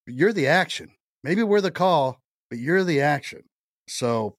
[0.08, 0.92] You're the action.
[1.26, 3.44] Maybe we're the call, but you're the action.
[3.90, 4.38] So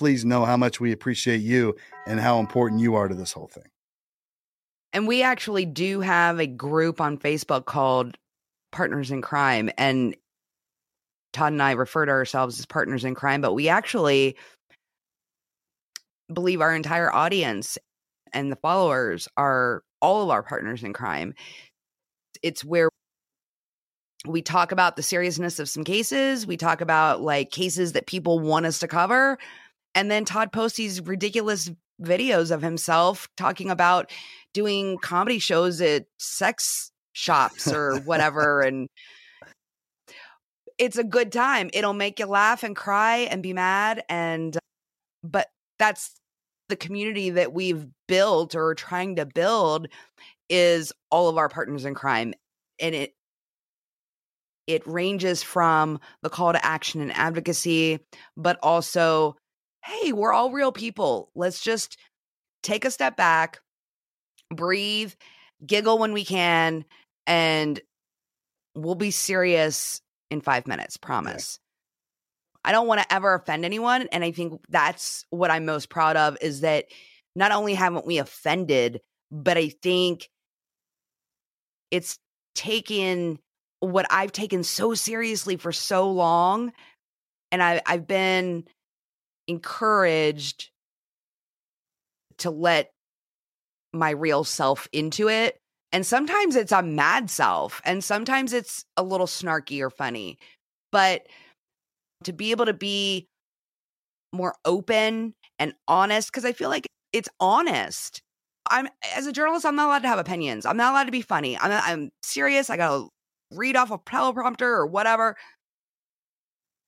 [0.00, 1.76] please know how much we appreciate you
[2.06, 3.66] and how important you are to this whole thing.
[4.94, 8.16] And we actually do have a group on Facebook called
[8.72, 9.68] Partners in Crime.
[9.76, 10.16] And
[11.34, 14.38] Todd and I refer to ourselves as partners in crime, but we actually
[16.32, 17.76] believe our entire audience
[18.32, 21.34] and the followers are all of our partners in crime.
[22.42, 22.88] It's where
[24.26, 28.40] we talk about the seriousness of some cases, we talk about like cases that people
[28.40, 29.36] want us to cover.
[29.94, 34.10] And then Todd posts these ridiculous videos of himself talking about
[34.54, 38.60] doing comedy shows at sex shops or whatever.
[38.66, 38.88] and
[40.78, 41.70] it's a good time.
[41.72, 44.02] It'll make you laugh and cry and be mad.
[44.08, 44.56] And,
[45.22, 45.48] but
[45.78, 46.14] that's
[46.68, 49.88] the community that we've built or trying to build
[50.48, 52.32] is all of our partners in crime.
[52.80, 53.14] And it,
[54.66, 58.00] it ranges from the call to action and advocacy,
[58.36, 59.36] but also,
[59.84, 61.30] hey, we're all real people.
[61.34, 61.96] Let's just
[62.62, 63.60] take a step back,
[64.50, 65.12] breathe,
[65.64, 66.84] giggle when we can,
[67.26, 67.80] and
[68.74, 70.00] we'll be serious
[70.30, 71.58] in five minutes, promise.
[72.64, 74.08] I don't want to ever offend anyone.
[74.12, 76.86] And I think that's what I'm most proud of is that
[77.34, 79.00] not only haven't we offended,
[79.30, 80.28] but I think
[81.90, 82.18] it's
[82.54, 83.38] taken
[83.80, 86.72] what I've taken so seriously for so long.
[87.50, 88.64] And I, I've been
[89.50, 90.70] encouraged
[92.38, 92.92] to let
[93.92, 95.58] my real self into it.
[95.92, 100.38] And sometimes it's a mad self, and sometimes it's a little snarky or funny.
[100.92, 101.26] But
[102.24, 103.26] to be able to be
[104.32, 108.22] more open and honest, because I feel like it's honest.
[108.70, 110.64] I'm as a journalist, I'm not allowed to have opinions.
[110.64, 111.58] I'm not allowed to be funny.
[111.58, 112.70] I'm I'm serious.
[112.70, 113.08] I gotta
[113.50, 115.36] read off a teleprompter or whatever.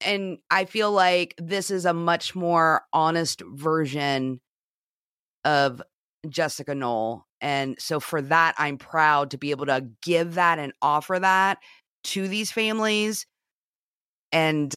[0.04, 4.40] And I feel like this is a much more honest version
[5.44, 5.82] of
[6.28, 7.24] Jessica Noll.
[7.40, 11.58] And so for that, I'm proud to be able to give that and offer that
[12.04, 13.26] to these families.
[14.30, 14.72] And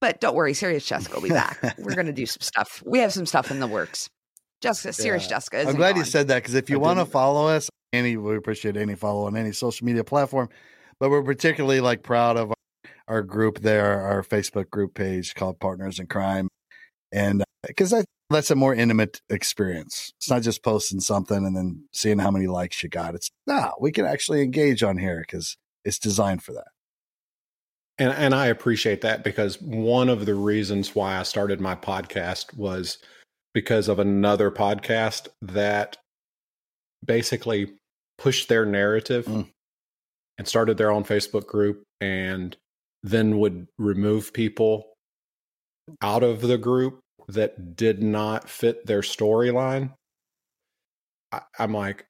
[0.00, 1.58] but don't worry, Serious Jessica will be back.
[1.78, 2.82] We're gonna do some stuff.
[2.86, 4.08] We have some stuff in the works.
[4.60, 5.30] Jessica, Serious Yeah.
[5.30, 5.56] Jessica.
[5.58, 8.36] I'm isn't glad you said that because if you want to follow us, any we
[8.36, 10.48] appreciate any follow on any social media platform,
[11.00, 12.52] but we're particularly like proud of
[13.08, 16.48] our, group there, our Facebook group page called Partners in Crime,
[17.12, 20.12] and uh, because that that's a more intimate experience.
[20.18, 23.14] It's not just posting something and then seeing how many likes you got.
[23.14, 26.68] It's no, we can actually engage on here because it's designed for that.
[27.98, 32.54] And and I appreciate that because one of the reasons why I started my podcast
[32.56, 32.98] was
[33.54, 35.96] because of another podcast that
[37.04, 37.72] basically
[38.18, 39.48] pushed their narrative mm.
[40.36, 42.56] and started their own Facebook group and
[43.06, 44.84] then would remove people
[46.02, 49.92] out of the group that did not fit their storyline.
[51.58, 52.04] I'm like,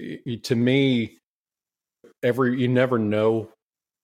[0.00, 1.18] to me,
[2.22, 3.50] every you never know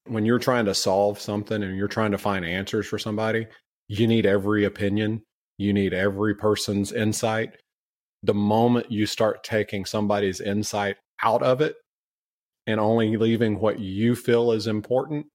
[0.07, 3.47] when you're trying to solve something and you're trying to find answers for somebody,
[3.89, 5.23] you need every opinion,
[5.57, 7.57] you need every person's insight.
[8.23, 11.77] The moment you start taking somebody's insight out of it
[12.67, 15.27] and only leaving what you feel is important,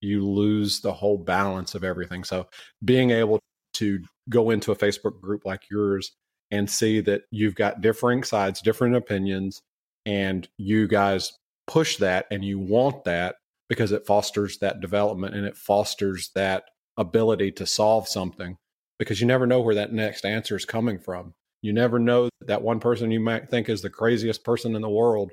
[0.00, 2.24] you lose the whole balance of everything.
[2.24, 2.46] So,
[2.84, 3.40] being able
[3.74, 6.12] to go into a Facebook group like yours
[6.50, 9.62] and see that you've got differing sides, different opinions,
[10.04, 11.32] and you guys
[11.66, 13.36] push that and you want that
[13.68, 16.64] because it fosters that development and it fosters that
[16.96, 18.56] ability to solve something
[18.98, 21.32] because you never know where that next answer is coming from.
[21.62, 24.88] You never know that one person you might think is the craziest person in the
[24.88, 25.32] world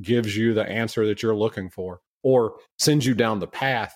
[0.00, 3.94] gives you the answer that you're looking for or sends you down the path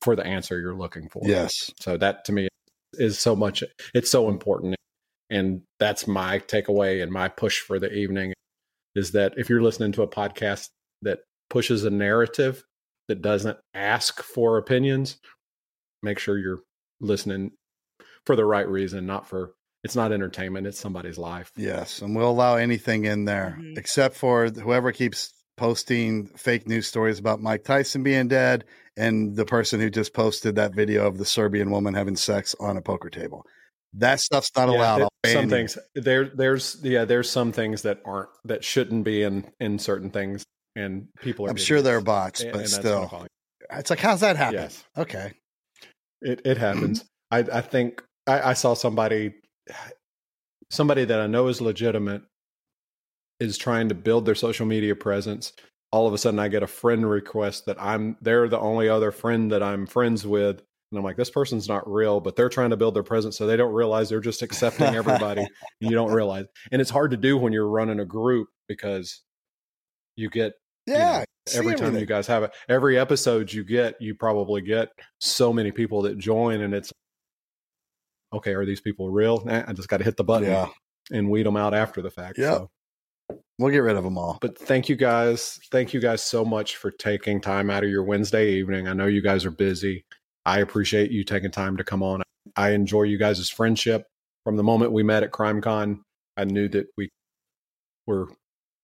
[0.00, 1.20] for the answer you're looking for.
[1.26, 1.70] Yes.
[1.78, 2.48] So that to me
[2.94, 3.62] is so much
[3.94, 4.74] it's so important
[5.28, 8.32] and that's my takeaway and my push for the evening
[8.94, 10.68] is that if you're listening to a podcast
[11.02, 11.18] that
[11.50, 12.64] pushes a narrative
[13.08, 15.18] that doesn't ask for opinions,
[16.02, 16.62] make sure you're
[17.02, 17.50] listening
[18.24, 19.52] for the right reason, not for
[19.84, 21.52] it's not entertainment, it's somebody's life.
[21.58, 23.74] Yes, and we'll allow anything in there mm-hmm.
[23.76, 28.64] except for whoever keeps posting fake news stories about Mike Tyson being dead
[28.96, 32.76] and the person who just posted that video of the Serbian woman having sex on
[32.78, 33.44] a poker table.
[33.94, 34.98] That stuff's not Yeah, allowed.
[35.24, 35.50] there- some you.
[35.50, 40.10] things there there's yeah, there's some things that aren't that shouldn't be in in certain
[40.10, 40.44] things
[40.76, 42.94] and people are I'm sure they're bots, And- but and still.
[42.96, 43.28] what I'm calling
[43.72, 44.54] It's like, how's that happen?
[44.60, 44.84] Yes.
[44.96, 45.32] Okay.
[46.22, 47.04] It it happens.
[47.30, 49.34] I I think I, I saw somebody
[50.70, 52.22] somebody that I know is legitimate
[53.40, 55.52] is trying to build their social media presence.
[55.92, 59.10] All of a sudden I get a friend request that I'm they're the only other
[59.10, 60.62] friend that I'm friends with.
[60.90, 63.46] And I'm like, this person's not real, but they're trying to build their presence so
[63.46, 65.42] they don't realize they're just accepting everybody.
[65.42, 65.50] and
[65.80, 66.46] you don't realize.
[66.72, 69.22] And it's hard to do when you're running a group because
[70.16, 70.54] you get
[70.86, 71.24] you know, Yeah.
[71.54, 72.00] every time everything.
[72.00, 74.88] you guys have it every episode you get you probably get
[75.20, 76.92] so many people that join and it's
[78.32, 80.68] okay are these people real nah, i just got to hit the button Yeah.
[81.10, 82.70] and weed them out after the fact yeah so.
[83.58, 84.38] We'll get rid of them all.
[84.40, 85.58] but thank you guys.
[85.70, 88.86] Thank you guys so much for taking time out of your wednesday evening.
[88.88, 90.04] I know you guys are busy.
[90.46, 92.22] I appreciate you taking time to come on.
[92.56, 94.06] I enjoy you guys' friendship.
[94.44, 96.00] From the moment we met at crimecon
[96.36, 97.10] i knew that we
[98.06, 98.28] were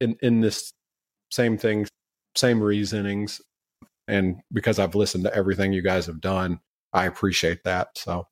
[0.00, 0.72] in in this
[1.30, 1.86] same thing
[2.36, 3.40] same reasonings.
[4.08, 6.60] And because i've listened to everything you guys have done
[6.92, 7.96] i appreciate that.
[7.96, 8.26] So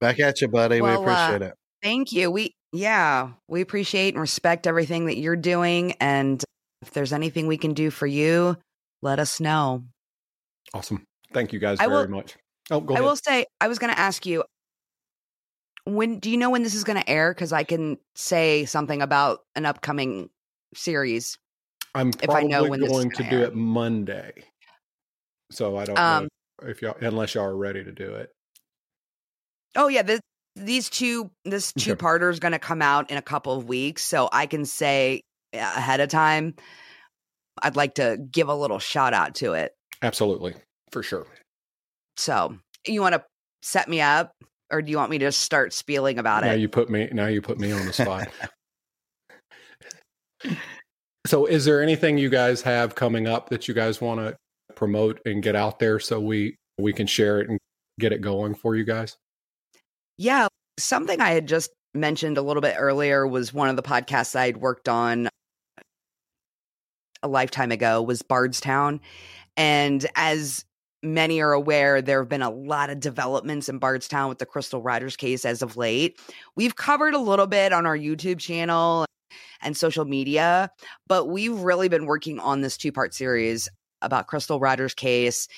[0.00, 0.80] Back at you, buddy.
[0.80, 1.54] Well, we appreciate uh, it.
[1.82, 2.30] Thank you.
[2.30, 6.42] We yeah, we appreciate and respect everything that you're doing and
[6.82, 8.56] if there's anything we can do for you,
[9.02, 9.84] let us know.
[10.72, 12.36] awesome thank you guys I very will- much
[12.70, 14.44] oh go I ahead will say I was going to ask you
[15.84, 19.02] when do you know when this is going to air cuz I can say something
[19.02, 20.30] about an upcoming
[20.74, 21.38] series.
[21.94, 23.44] i'm if I know when this is going to gonna do air.
[23.48, 24.32] it monday
[25.50, 26.28] so i don't Um,
[26.62, 28.30] know if y'all unless y'all are ready to do it
[29.76, 30.20] Oh yeah, this,
[30.56, 34.04] these two this two parter is going to come out in a couple of weeks,
[34.04, 35.22] so I can say
[35.52, 36.54] ahead of time.
[37.62, 39.72] I'd like to give a little shout out to it.
[40.02, 40.54] absolutely
[40.92, 41.26] for sure
[42.16, 42.56] So
[42.86, 43.24] you want to
[43.62, 44.32] set me up,
[44.72, 46.60] or do you want me to start spieling about now it?
[46.60, 48.28] you put me now you put me on the spot
[51.26, 54.36] so is there anything you guys have coming up that you guys want to
[54.74, 57.58] promote and get out there so we we can share it and
[57.98, 59.16] get it going for you guys
[60.20, 60.48] Yeah,
[60.78, 64.58] something I had just mentioned a little bit earlier was one of the podcasts I'd
[64.58, 65.30] worked on
[67.22, 69.00] a lifetime ago was Bardstown.
[69.56, 70.66] And as
[71.02, 74.82] many are aware, there have been a lot of developments in Bardstown with the Crystal
[74.82, 76.20] Rogers case as of late.
[76.54, 79.06] We've covered a little bit on our YouTube channel
[79.62, 80.70] and social media,
[81.08, 83.70] but we've really been working on this two part series
[84.02, 85.48] about Crystal Rogers case,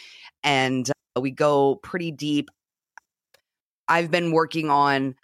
[0.44, 2.48] and we go pretty deep.
[3.88, 5.14] I've been working on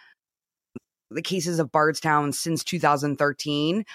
[1.11, 3.85] the cases of Bardstown since 2013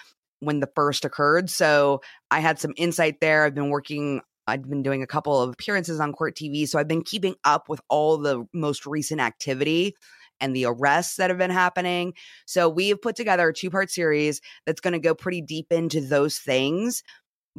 [0.40, 1.48] when the first occurred.
[1.48, 2.00] So
[2.30, 3.44] I had some insight there.
[3.44, 6.68] I've been working I've been doing a couple of appearances on court TV.
[6.68, 9.96] So I've been keeping up with all the most recent activity
[10.40, 12.12] and the arrests that have been happening.
[12.46, 15.72] So we have put together a two part series that's going to go pretty deep
[15.72, 17.02] into those things.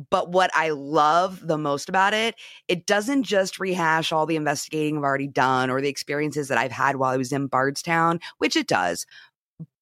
[0.10, 2.36] But what I love the most about it,
[2.68, 6.72] it doesn't just rehash all the investigating I've already done or the experiences that I've
[6.72, 9.06] had while I was in Bardstown, which it does,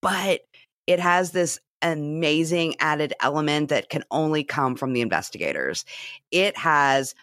[0.01, 0.41] but
[0.85, 5.83] it has this amazing added element that can only come from the investigators.
[6.31, 7.15] It has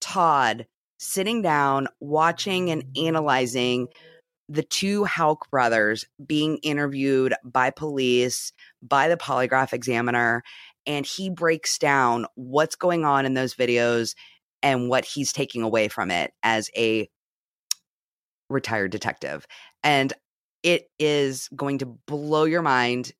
[0.00, 0.66] Todd
[0.98, 3.88] sitting down, watching and analyzing
[4.48, 8.52] the two Houck brothers being interviewed by police,
[8.82, 10.42] by the polygraph examiner,
[10.86, 14.14] and he breaks down what's going on in those videos
[14.62, 17.08] and what he's taking away from it as a
[18.48, 19.46] retired detective.
[19.82, 20.12] And
[20.62, 23.12] it is going to blow your mind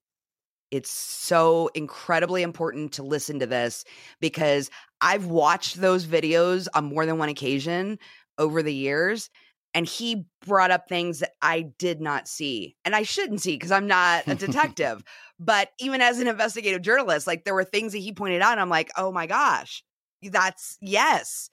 [0.75, 3.85] it's so incredibly important to listen to this
[4.21, 4.71] because
[5.01, 7.97] I've watched those videos on more than one occasion
[8.39, 9.31] over the years.
[9.75, 12.77] And he brought up things that I did not see.
[12.85, 15.03] And I shouldn't see because I'm not a detective.
[15.39, 18.59] but even as an investigative journalist, like there were things that he pointed out.
[18.59, 19.83] I'm like, oh my gosh,
[20.23, 21.51] that's yes.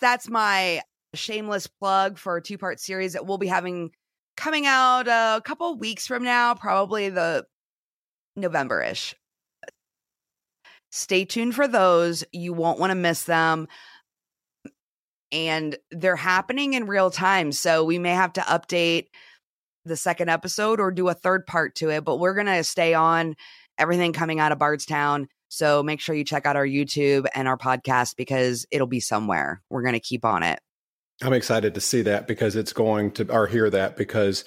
[0.00, 0.82] That's my
[1.14, 3.90] shameless plug for a two part series that we'll be having
[4.36, 7.44] coming out a couple weeks from now, probably the
[8.36, 9.14] November ish.
[10.90, 12.24] Stay tuned for those.
[12.32, 13.66] You won't want to miss them.
[15.36, 17.52] And they're happening in real time.
[17.52, 19.08] So we may have to update
[19.84, 22.94] the second episode or do a third part to it, but we're going to stay
[22.94, 23.36] on
[23.78, 25.28] everything coming out of Bardstown.
[25.48, 29.60] So make sure you check out our YouTube and our podcast because it'll be somewhere.
[29.68, 30.58] We're going to keep on it.
[31.22, 34.44] I'm excited to see that because it's going to, or hear that because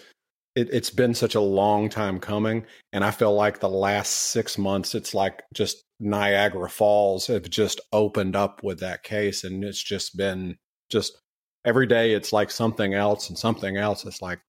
[0.56, 2.66] it, it's been such a long time coming.
[2.92, 7.80] And I feel like the last six months, it's like just Niagara Falls have just
[7.94, 9.44] opened up with that case.
[9.44, 10.58] And it's just been
[10.90, 11.18] just
[11.66, 14.06] every day, it's like something else and something else.
[14.06, 14.40] It's like,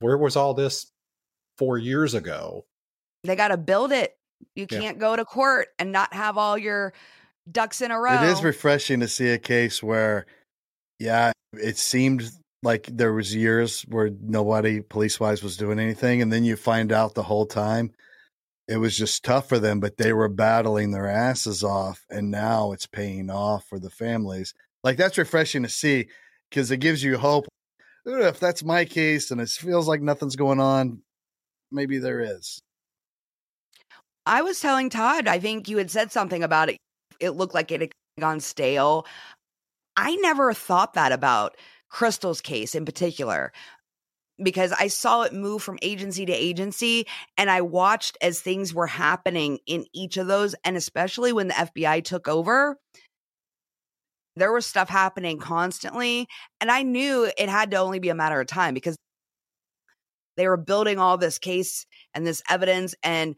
[0.00, 0.90] where was all this
[1.58, 2.64] four years ago?
[3.24, 4.16] They got to build it.
[4.54, 4.92] You can't yeah.
[4.94, 6.94] go to court and not have all your
[7.50, 8.22] ducks in a row.
[8.22, 10.26] It is refreshing to see a case where,
[10.98, 12.30] yeah, it seemed
[12.62, 16.92] like there was years where nobody police wise was doing anything and then you find
[16.92, 17.90] out the whole time
[18.68, 22.72] it was just tough for them but they were battling their asses off and now
[22.72, 26.08] it's paying off for the families like that's refreshing to see
[26.48, 27.46] because it gives you hope.
[28.06, 31.02] If that's my case and it feels like nothing's going on
[31.70, 32.60] maybe there is.
[34.26, 36.76] I was telling todd i think you had said something about it
[37.20, 39.06] it looked like it had gone stale.
[39.96, 41.56] I never thought that about
[41.88, 43.52] Crystal's case in particular
[44.42, 48.86] because I saw it move from agency to agency and I watched as things were
[48.86, 52.78] happening in each of those and especially when the FBI took over
[54.40, 56.26] there was stuff happening constantly
[56.60, 58.96] and I knew it had to only be a matter of time because
[60.36, 63.36] they were building all this case and this evidence and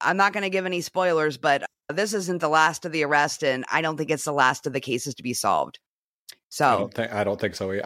[0.00, 3.42] I'm not going to give any spoilers but this isn't the last of the arrest
[3.42, 5.78] and I don't think it's the last of the cases to be solved.
[6.48, 7.80] So I don't think, I don't think so.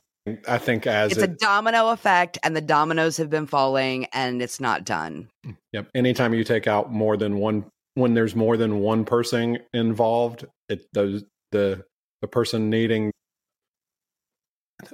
[0.48, 4.42] I think as it's it, a domino effect, and the dominoes have been falling, and
[4.42, 5.28] it's not done.
[5.46, 5.88] Mm, yep.
[5.94, 7.64] Anytime you take out more than one,
[7.94, 11.24] when there's more than one person involved, it the
[11.56, 11.84] the
[12.22, 13.12] the person needing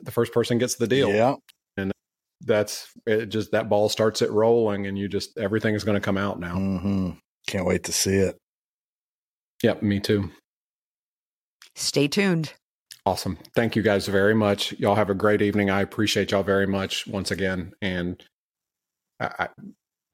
[0.00, 1.10] the first person gets the deal.
[1.12, 1.34] Yeah.
[1.76, 1.92] And
[2.40, 3.26] that's it.
[3.26, 6.38] Just that ball starts it rolling, and you just everything is going to come out
[6.40, 6.54] now.
[6.54, 7.10] Mm-hmm.
[7.46, 8.36] Can't wait to see it.
[9.62, 9.82] Yep.
[9.82, 10.30] Me too.
[11.74, 12.54] Stay tuned.
[13.04, 13.38] Awesome.
[13.56, 14.72] Thank you guys very much.
[14.78, 15.70] Y'all have a great evening.
[15.70, 17.72] I appreciate y'all very much once again.
[17.82, 18.22] And
[19.18, 19.48] I, I,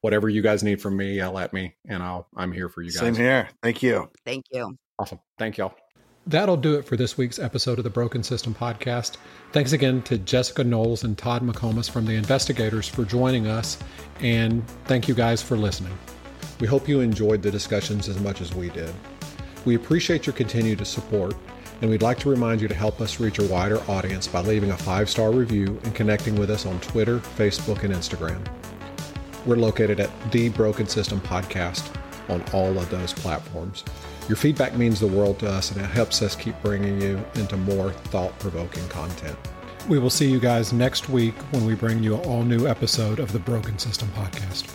[0.00, 2.90] whatever you guys need from me, yell at me, and I'll I'm here for you
[2.90, 3.00] guys.
[3.00, 3.50] Same here.
[3.62, 4.10] Thank you.
[4.24, 4.74] Thank you.
[4.98, 5.20] Awesome.
[5.38, 5.74] Thank y'all.
[6.28, 9.16] That'll do it for this week's episode of the Broken System podcast.
[9.52, 13.78] Thanks again to Jessica Knowles and Todd McComas from the investigators for joining us,
[14.20, 15.96] and thank you guys for listening.
[16.60, 18.92] We hope you enjoyed the discussions as much as we did.
[19.64, 21.34] We appreciate your continued support
[21.80, 24.72] and we'd like to remind you to help us reach a wider audience by leaving
[24.72, 28.46] a five star review and connecting with us on Twitter, Facebook, and Instagram.
[29.46, 31.94] We're located at The Broken System Podcast.
[32.28, 33.84] on all of those platforms.
[34.28, 37.56] Your feedback means the world to us and it helps us keep bringing you into
[37.56, 39.36] more thought provoking content.
[39.88, 43.20] We will see you guys next week when we bring you an all new episode
[43.20, 44.70] of the Broken System Podcast.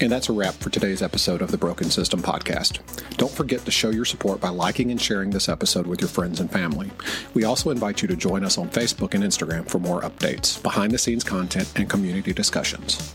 [0.00, 2.80] And that's a wrap for today's episode of the Broken System Podcast.
[3.16, 6.40] Don't forget to show your support by liking and sharing this episode with your friends
[6.40, 6.90] and family.
[7.32, 10.92] We also invite you to join us on Facebook and Instagram for more updates, behind
[10.92, 13.14] the scenes content, and community discussions.